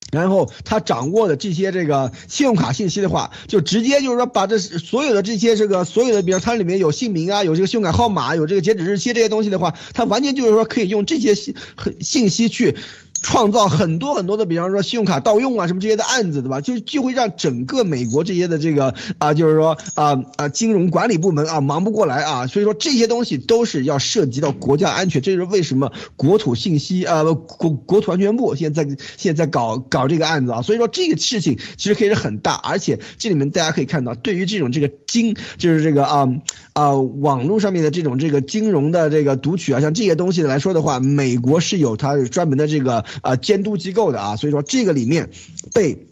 [0.10, 11.54] 然后他掌握的这些这个信用卡信息的话，就直接就是说把这所有的这些这个所有的，比如它里面有姓名啊，有这个信用卡号码，有这个截止日期这些东西的话，他完全就是说可以用这些信
[12.00, 12.78] 信息去。
[13.22, 16.62] 创造很多很多的，比方说信用卡盗用啊，什么这些的案子，对吧？
[16.62, 22.48] 就就会让整个美国这些的这个啊，就是说啊啊，金融管理部门啊忙不过来啊。
[22.48, 28.88] 所以说这些东西都是要涉及到国家安全，这就是为什么国土信息啊国国土安全部现在
[29.18, 30.62] 现在搞搞这个案子啊。
[30.62, 36.28] 所以说这个事情其实可以是很大，而且这里面大家可以看到，对于这种这个金，就是这个啊
[36.74, 43.04] 啊网络上面的这种这个金融的这个读取啊，像这些东西来说的话，美国是有它专门的这个。
[43.22, 45.30] 啊，监督机构的啊，所以说这个里面
[45.74, 46.08] 被。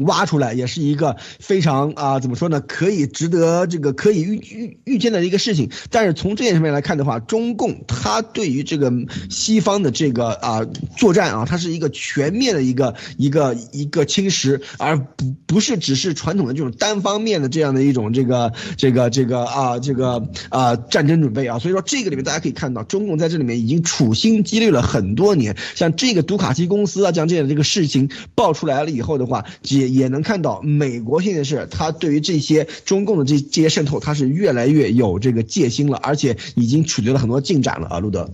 [0.00, 2.60] 挖出来也是一个非常啊，怎么说呢？
[2.60, 5.70] 可以值得这个可以预预预见的一个事情。
[5.90, 8.92] 但是从这件事面来看的话，中共它对于这个
[9.28, 10.66] 西方的这个啊
[10.96, 21.58] 作战啊，它是一个全面的一个一个一个侵蚀，而不不是只是传统的这种单方面的这样的一种这个这个这个啊这个啊战争准备啊。
[21.58, 25.54] 所以说这个里面大家可以看到，中共在这里面已经处心积虑了很多年。
[25.74, 38.28] 像这个读卡器公司啊，像这样的这个事情爆出来了以后的话，也也也能看到，美国现在是它对于这些中共的这这些渗透，它是越来越有这个戒心了，而且已经取得了很多进展了啊，路德。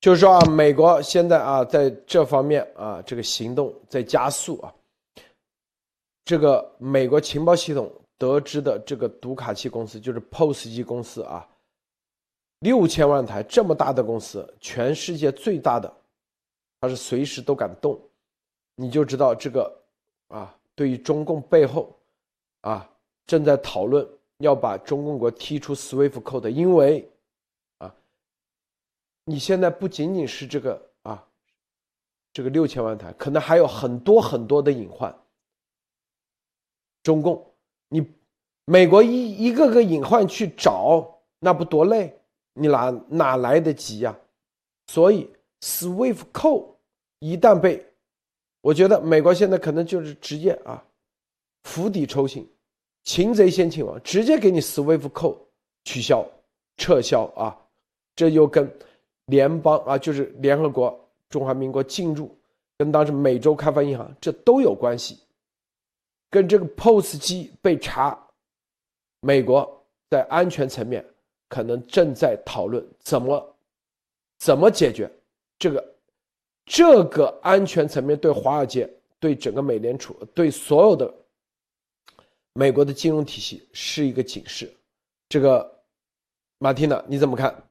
[0.00, 4.72] 就是说啊，美国现在啊，在这方面啊，这个行动在加速啊。
[6.24, 7.88] 这个美国情报系统
[8.18, 11.46] 得知的这个读卡器公司，就是 POS 机公司啊，
[12.60, 15.92] 六千万台这么大的公司，全世界最大的，
[16.80, 18.00] 它是随时都敢动，
[18.74, 19.72] 你就知道这个
[20.28, 20.55] 啊。
[20.76, 21.98] 对于中共背后，
[22.60, 22.88] 啊，
[23.26, 24.06] 正在讨论
[24.38, 27.10] 要把中共国踢出 SWIFT code，因为，
[27.78, 27.92] 啊，
[29.24, 31.26] 你现在不仅仅是这个啊，
[32.32, 35.12] 这个六千万台，可能还有很多很多的隐患。
[37.02, 37.54] 中共，
[37.88, 38.06] 你
[38.66, 42.20] 美国一一个个隐患去找，那不多累？
[42.52, 44.18] 你哪哪来得及呀？
[44.88, 46.74] 所以 SWIFT code
[47.18, 47.84] 一旦被
[48.66, 50.82] 我觉得美国现在可能就是直接啊，
[51.62, 52.44] 釜底抽薪，
[53.04, 55.40] 擒贼先擒王，直接给你 SWIFT 扣
[55.84, 56.28] 取消、
[56.76, 57.56] 撤销啊，
[58.16, 58.68] 这又跟
[59.26, 60.98] 联邦啊，就是联合国、
[61.28, 62.36] 中华民国进入，
[62.76, 65.20] 跟当时美洲开发银行这都有关系，
[66.28, 68.20] 跟这个 POS 机被查，
[69.20, 71.06] 美国在安全层面
[71.48, 73.56] 可能正在讨论怎么
[74.38, 75.08] 怎么解决
[75.56, 75.95] 这个。
[76.66, 81.14] 这个安全层面对华尔街、对整个美联储、对所有的
[82.52, 84.70] 美国的金融体系是一个警示。
[85.28, 85.80] 这个
[86.58, 87.62] 马蒂娜，你怎么看？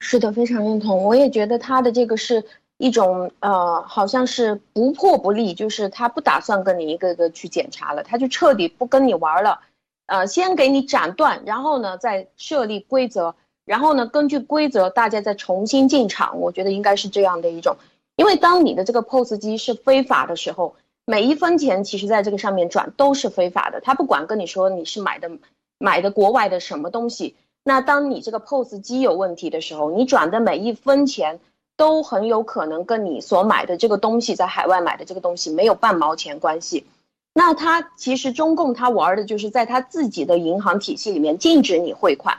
[0.00, 1.04] 是的，非常认同。
[1.04, 2.44] 我也觉得他的这个是
[2.76, 9.60] 一种呃，好像是不破不立，就是他不打算跟你一个个去检查了，他就彻底不跟你玩了。
[10.06, 13.34] 呃，先给你斩断，然后呢，再设立规则。
[13.68, 17.76] 然后呢，根据规则，大家再重新进场，我觉得应该是这样的一种。
[18.16, 23.82] 因为当你的这个 POS 机是非法的时候，每一分钱其实在这个上面转都是非法的。
[23.82, 25.30] 他不管跟你说你是买的
[25.78, 31.38] 买的国外的什么东西，那当你这个 POS 机有问题的时候，你转的每一分钱
[31.76, 36.86] 都很有可能跟你所买的这个东西在海外买的这个东西没有半毛钱关系。
[37.34, 42.38] 那他其实中共他玩的就是在他自己的银行体系里面禁止你汇款。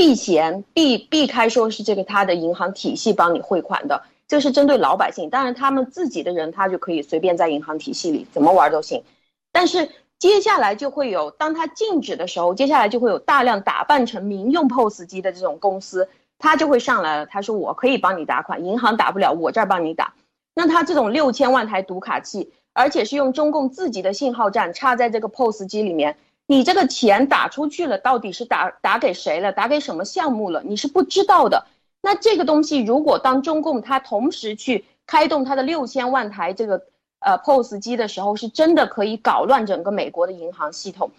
[0.00, 5.28] 避嫌避避开说是这个他的银行体系帮你汇款的，这是针对老百姓。
[5.28, 9.04] 当然他们自己的人他就可以随便在银行体系里怎么玩都行。
[9.52, 17.26] 但是接下来就会有，当他禁止的时候，接下来就会有大量打扮成民用 POS 机的这种公司，他就会上来了。
[17.26, 20.14] 他说我可以帮你打款，银行打不了，我这儿帮你打。
[20.54, 26.16] 那他这种六千万台读卡器，而且是用中共自己的信号站插在这个 POS 机里面。
[26.50, 29.52] 你这个钱打出去了，到底是打打给谁了？
[29.52, 30.60] 打给什么项目了？
[30.64, 31.64] 你是不知道的。
[32.02, 36.82] 那这个东西，如果当中共它同时去开动它的六千万台这个
[37.20, 41.12] 呃 POS 机的时候，是真的可以搞乱整个美国的银行系统。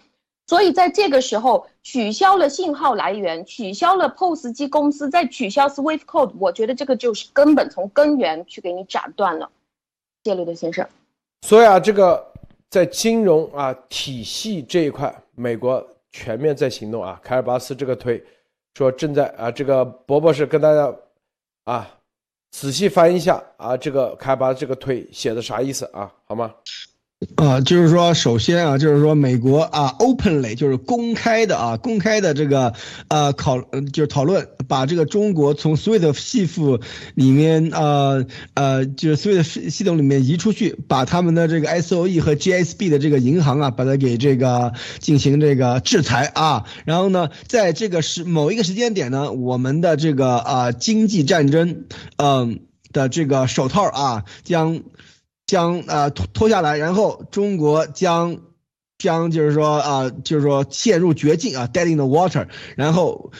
[0.46, 9.48] 所以在这个时候取消了信号来源，取消了 POS 机公司，再取消 SWIFT code，我觉得这个就是根本从根源去给你斩断了。
[10.24, 10.86] 谢雷德先生。
[11.40, 12.30] 所以啊，这个。
[12.72, 17.20] 在金融啊体系这一块，美国全面在行动啊。
[17.22, 18.22] 凯尔巴斯这个推
[18.74, 20.94] 说正在啊，这个博博士跟大家
[21.64, 21.98] 啊
[22.50, 26.12] 仔细翻一下啊，这个凯尔巴斯这个推写的啥意思啊？
[26.24, 26.54] 好吗？
[27.36, 32.74] 啊，就是说，首先啊，就是说，美国啊，openly 就是公开的啊，公开的这个
[33.08, 33.60] 呃考，
[33.92, 36.80] 就是讨论把这个中国从 SWIFT 系统
[37.14, 46.64] 里面呃呃，就是 SWIFT 系统里面移出去，把他们的这个 SOE 和 GSB 的这个银行啊，把它给这个进行这个制裁啊。
[46.84, 51.84] 然后呢，在这个时某一个时间点呢，我们的这个啊经济战争，
[52.16, 52.60] 嗯
[52.92, 54.82] 的这个手套啊将。
[55.52, 58.38] 将啊脱脱下来，然后中国将
[58.96, 63.32] 将就是说啊，就是说陷入绝境啊，dead in the water，然后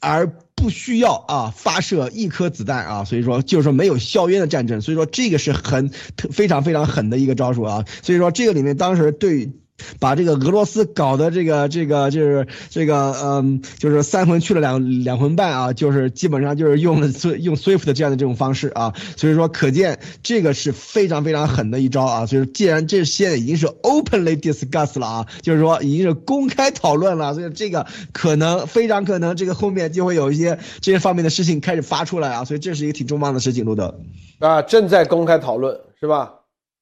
[0.00, 0.26] 而
[0.56, 5.88] 不需要啊发射一颗子弹啊，所以说就是说没有硝烟的战争，所以说这个是很
[6.32, 9.52] 非常非常狠的一个招数啊，所以说这个里面当时对。
[9.98, 17.08] 把这个俄罗斯搞的这个这个就是这个嗯，就是三魂去了两两魂半啊，就是基本上就是用了
[17.40, 22.26] 用 SWIFT 这样的这种方式啊，所以说可见这个是非常非常狠的一招啊。
[22.26, 34.00] 所以既然这现在已经是 openly discuss 了啊，就是说已经是公开讨论了，所以这个可能非常可能这个后面就会有一些这些方面的事情开始发出来啊，所以这是一个挺重磅的事情，路德
[34.38, 36.34] 啊，正在公开讨论是吧？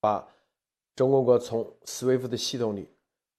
[0.02, 0.24] 啊。
[0.96, 2.88] 中共国从 SWIFT 的系统里，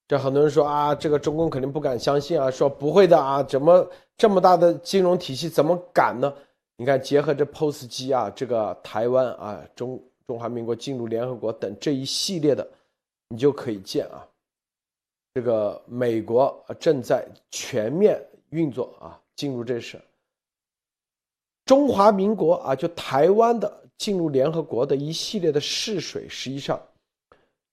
[0.07, 3.88] 这很多人说啊，这个中共肯定不敢相信啊，说不会的啊，怎么
[4.18, 6.34] 这么大的金融体系怎么敢呢？
[6.78, 12.68] 你看，结合这 POS 机啊，这个台湾啊，中中华民国进入联合国等这一系列的，
[13.30, 14.28] 你就可以见啊，
[15.36, 18.19] 这个美国正在全面
[18.49, 20.02] 运作啊，进入这事。
[21.65, 26.82] 中华民国啊，就台湾的进入联合国的一系列的试水，实际上。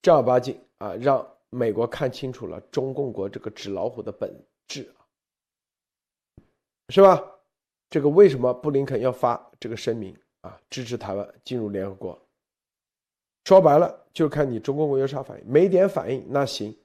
[0.00, 4.32] 正儿八经啊，让美国看清楚了中共国这个纸老虎的本
[4.66, 5.02] 质啊，
[6.90, 7.22] 是吧？
[7.90, 12.20] 这个为什么布林肯要发这个声明啊，支持台湾进入联合国？
[13.44, 16.76] 说白了，就看你中共国有啥反应，没点反应那行，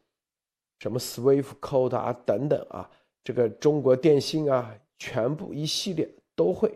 [0.79, 2.89] 什么 SWIFT code 啊等等啊，
[3.23, 6.73] 这个中国电信啊，全部一系列都会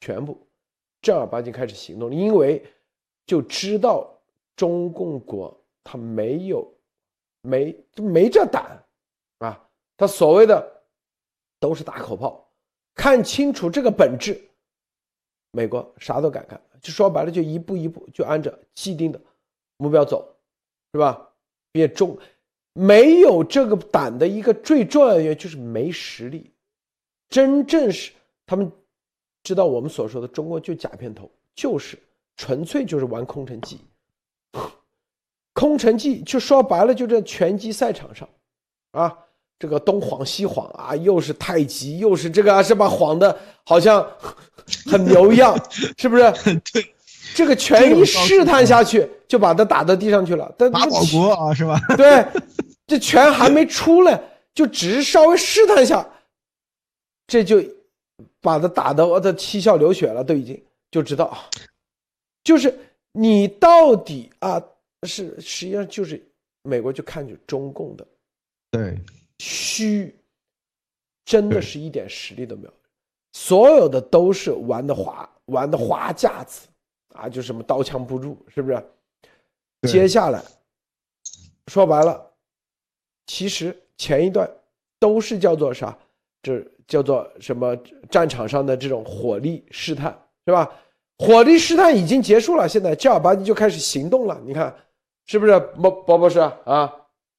[0.00, 0.38] 全部
[1.02, 2.64] 正儿八经开始行动，因为
[3.26, 4.10] 就知道
[4.56, 5.54] 中共国。
[5.82, 6.72] 他没有，
[7.42, 8.84] 没就没这胆，
[9.38, 10.82] 啊，他所谓的
[11.58, 12.48] 都是大口炮，
[12.94, 14.40] 看清楚这个本质，
[15.52, 19.20] 美国啥都敢干，就说白了就一步一步就按着既定的
[19.78, 20.36] 目标走，
[20.92, 21.28] 是吧？
[21.72, 22.18] 别中
[22.72, 26.52] 没有这个胆的一个最重要的原因就是没实力，
[27.28, 28.12] 真正是
[28.44, 28.70] 他们
[29.42, 31.98] 知道我们所说的中国就假片头，就是
[32.36, 33.80] 纯粹就是玩空城计。
[35.60, 38.26] 空城计就说白了，就这拳击赛场上，
[38.92, 39.14] 啊，
[39.58, 42.88] 这个东晃西晃啊，又是太极，又是这个，是吧？
[42.88, 44.04] 晃的好像
[44.86, 45.54] 很牛一样，
[46.00, 46.32] 是不是？
[46.72, 46.94] 对，
[47.34, 50.50] 这个拳一试探下去，就把他打到地上去了。
[50.72, 51.78] 马保国啊，是吧？
[51.94, 52.26] 对，
[52.86, 54.18] 这拳还没出来，
[54.54, 56.08] 就只是稍微试探一下，
[57.26, 57.62] 这就
[58.40, 60.58] 把他打的我的七窍流血了，都已经
[60.90, 61.36] 就知道，
[62.42, 62.74] 就是
[63.12, 64.62] 你到底啊。
[65.06, 66.22] 是，实际上就是
[66.62, 68.06] 美国就看着中共的，
[68.70, 68.98] 对
[69.38, 70.14] 虚，
[71.24, 72.72] 真的是一点实力都没有，
[73.32, 76.68] 所有的都是玩的花，玩的花架子
[77.14, 78.84] 啊，就什么刀枪不入，是不是？
[79.88, 80.44] 接下来
[81.68, 82.30] 说白了，
[83.26, 84.46] 其实前一段
[84.98, 85.96] 都是叫做啥？
[86.42, 87.74] 这叫做什么？
[88.10, 90.12] 战场上的这种火力试探，
[90.44, 90.70] 是吧？
[91.16, 94.76] 火力试探已经结束了，现在正儿八经就开始行动了，你看。
[95.30, 96.90] 是不是包包博士啊？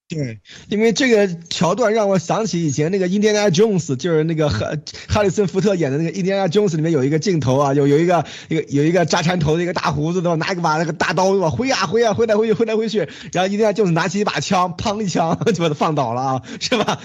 [0.07, 0.39] 对，
[0.69, 4.71] 因为这个桥段让我想起以前那个《印第安纳 Jones》，就是那个哈
[5.09, 10.35] 哈里森福特演的那个《印第安纳 Jones》里面有一个镜头啊，有有一个一个有一个扎禅头的一个大胡子，对吧？
[10.35, 11.49] 拿一把那个大刀，对吧？
[11.49, 17.01] 挥啊挥啊挥来挥去挥来挥去，然后印第安纳 Jones 拿起一把枪，砰一枪就把他放倒了啊，是吧？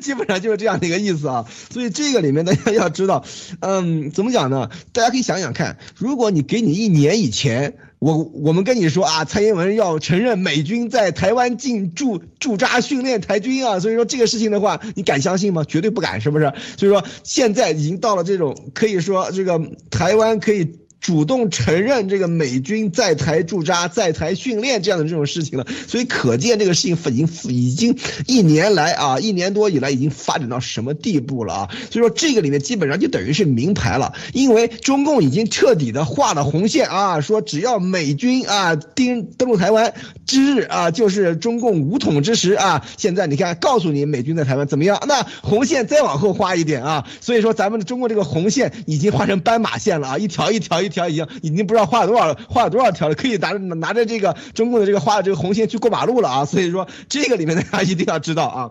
[0.00, 1.46] 基本上就是这样的一个意思啊。
[1.72, 3.24] 所以这个里面大家要知道，
[3.58, 4.70] 嗯，怎么讲呢？
[4.92, 7.74] 大家可以想想看，如果你给你一年以前。
[8.00, 15.62] 我我们跟你说啊，蔡英文要承认美军在台湾进驻驻扎训练台军啊，所以说这个事情的话，你敢相信吗？
[15.64, 16.52] 绝对不敢，是不是？
[16.76, 19.60] 所以说现在已经到了这种可以说这个
[19.90, 20.80] 台湾可以。
[21.00, 27.96] 主动承认这个美军在台驻扎、在台训练这样的这种事情了，所以可见这个事情已经已经
[28.26, 31.70] 一年来啊，一年多以来已经发展到什么地步了啊？
[31.90, 39.94] 所以说这个里面基本上就等于是明牌了，因为中共已经彻底的画了红线啊，说只要美军啊登登陆台湾
[40.26, 42.86] 之日啊，就是中共武统之时啊。
[42.98, 45.02] 现在你看，告诉你美军在台湾怎么样？
[45.08, 50.89] 那红线再往后画一点啊，所以说咱们的中国这个红线已经画成斑马线了啊，一条一条一。
[50.90, 56.44] 条已经已经不知道画了多少画了多少条了，可以拿着拿着这个中共的这个画的这个红线去过马路了啊！
[56.50, 58.70] 所以说这个里面大家一定要知道啊。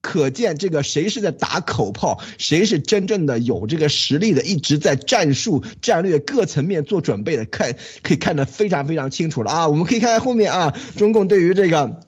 [0.00, 9.66] 可见这个谁是在打口炮，谁是真正的有这个实力的，一直在战术、战略各层面做准备的，看可以看得非常非常清楚了啊！
[9.66, 12.00] 我们可以看看后面啊，中共对于这个。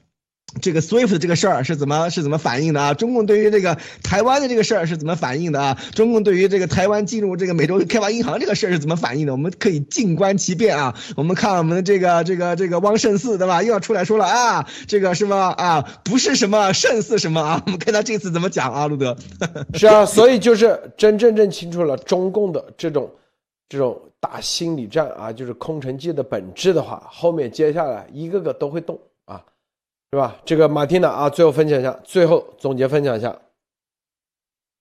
[0.61, 2.95] 这个 SWIFT 这个事儿是怎么是怎么反应的啊？
[2.95, 5.79] 中共对于这个台湾的这个事儿是怎么反应的啊？
[5.95, 9.33] 中共对于这个台湾进入这个美洲开发银行这个事儿是怎么反应的？
[9.33, 10.95] 我们可以静观其变啊！
[11.17, 13.63] 我们看我们的这个这个这个汪胜四对吧？
[13.63, 15.51] 又要出来说了啊，这个是吧？
[15.51, 17.63] 啊，不是什么胜似什么啊？
[17.67, 18.87] 我们看他这次怎么讲啊？
[18.87, 19.17] 路德，
[19.75, 23.11] 是啊，所以就是真正认清楚了中共的这种
[23.69, 28.99] 这种打心理战啊，就是空城计的本质的话，后面接下来一个个都会动。
[30.13, 30.37] 是吧？
[30.45, 33.37] 这个马蒂娜啊，最后分享一下，最后总结分享一下。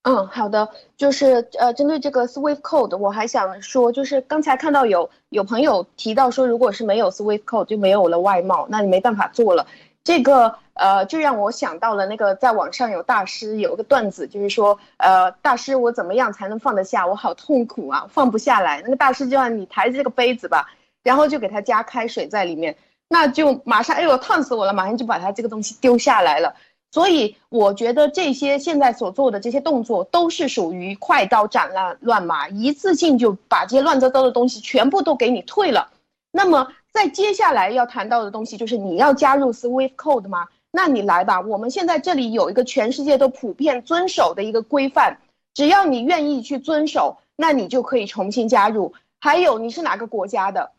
[0.04, 9.66] 嗯，好的，就是呃，针对这个 Swift Code，我还想说，就是刚才看到有有朋友提到说，如果是没有 Swift Code，就没有了外贸，那你没办法做了。
[10.04, 17.08] 这个呃，就让我想到了那个在网上有大师有个段子，就是说，呃，大师我怎么样才能放得下？
[17.08, 18.84] 我好痛苦啊，放不下来。
[18.84, 20.70] 那个大师就让你抬着这个杯子吧，
[21.02, 22.78] 然后就给他加开水在里面。
[23.08, 24.74] 那就马上，哎呦，烫死我了！
[24.74, 26.56] 马上就把它这个东西丢下来了。
[26.92, 35.90] 所以我觉得这些现在所做的这些动作，都是属于快刀斩乱乱麻，一次性就把这些乱糟糟的东西全部都给你退了。
[36.32, 40.48] 那么在接下来要谈到的东西，就是你要加入 Swift Code 吗？
[40.72, 45.20] 那你来吧，我们现在这里有一个全世界都普遍遵守的一个规范，
[45.54, 48.94] 只要你愿意去遵守，那你就可以重新加入。
[49.20, 50.72] 还有你是哪个国家的？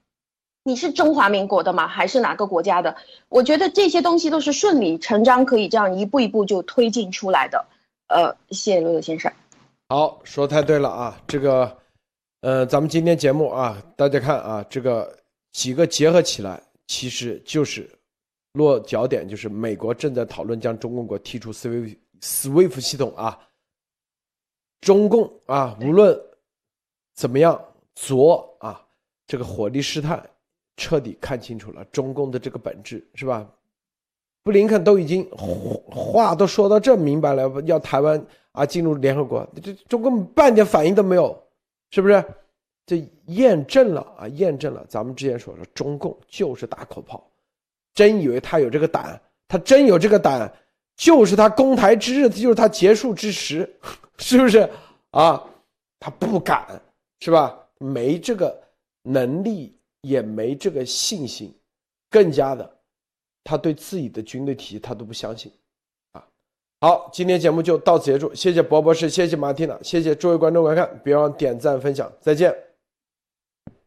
[0.66, 1.86] 你是中华民国的吗？
[1.86, 2.96] 还是哪个国家的？
[3.28, 7.64] 我觉得这些东西都是顺理成章，可以这样一步一步就推进出来的。
[8.08, 9.32] 呃，谢谢罗德先生。
[9.88, 11.22] 好，说太对了啊！
[11.24, 11.78] 这个，
[12.40, 15.16] 呃，咱们今天节目啊，大家看啊，这个
[15.52, 17.88] 几个结合起来，其实就是
[18.54, 23.38] 落脚点，就是美国正在讨论将中共国踢出 SWIFT SWIFT 系统啊。
[24.80, 26.20] 中共啊，无论
[27.14, 27.64] 怎么样
[27.94, 28.84] 左啊，
[29.28, 30.28] 这个火力试探。
[30.76, 33.48] 彻底看清楚了中共的这个本质，是吧？
[34.42, 35.28] 布林肯都已经
[35.90, 41.36] 话都说到这明白了，要台湾啊进入联合国，这中共半点反应都没有，
[41.90, 42.24] 是不是？
[42.86, 47.28] 这验证了啊，验证了咱们之前说的，中共就是打口炮，
[47.92, 50.52] 真以为他有这个胆，他真有这个胆，
[50.94, 53.68] 就是他攻台之日，就是他结束之时，
[54.18, 54.70] 是不是
[55.10, 55.42] 啊？
[55.98, 56.80] 他不敢，
[57.18, 57.58] 是吧？
[57.78, 58.56] 没这个
[59.02, 59.75] 能力。
[60.06, 61.52] 也没这个信心，
[62.08, 62.78] 更加的，
[63.42, 65.50] 他对自己的军队体系他都不相信，
[66.12, 66.24] 啊，
[66.80, 72.65] 好，今天节目就到此结束，谢谢博博士，谢谢马蒂娜，谢谢诸位观众观看，别忘点赞分享，再见。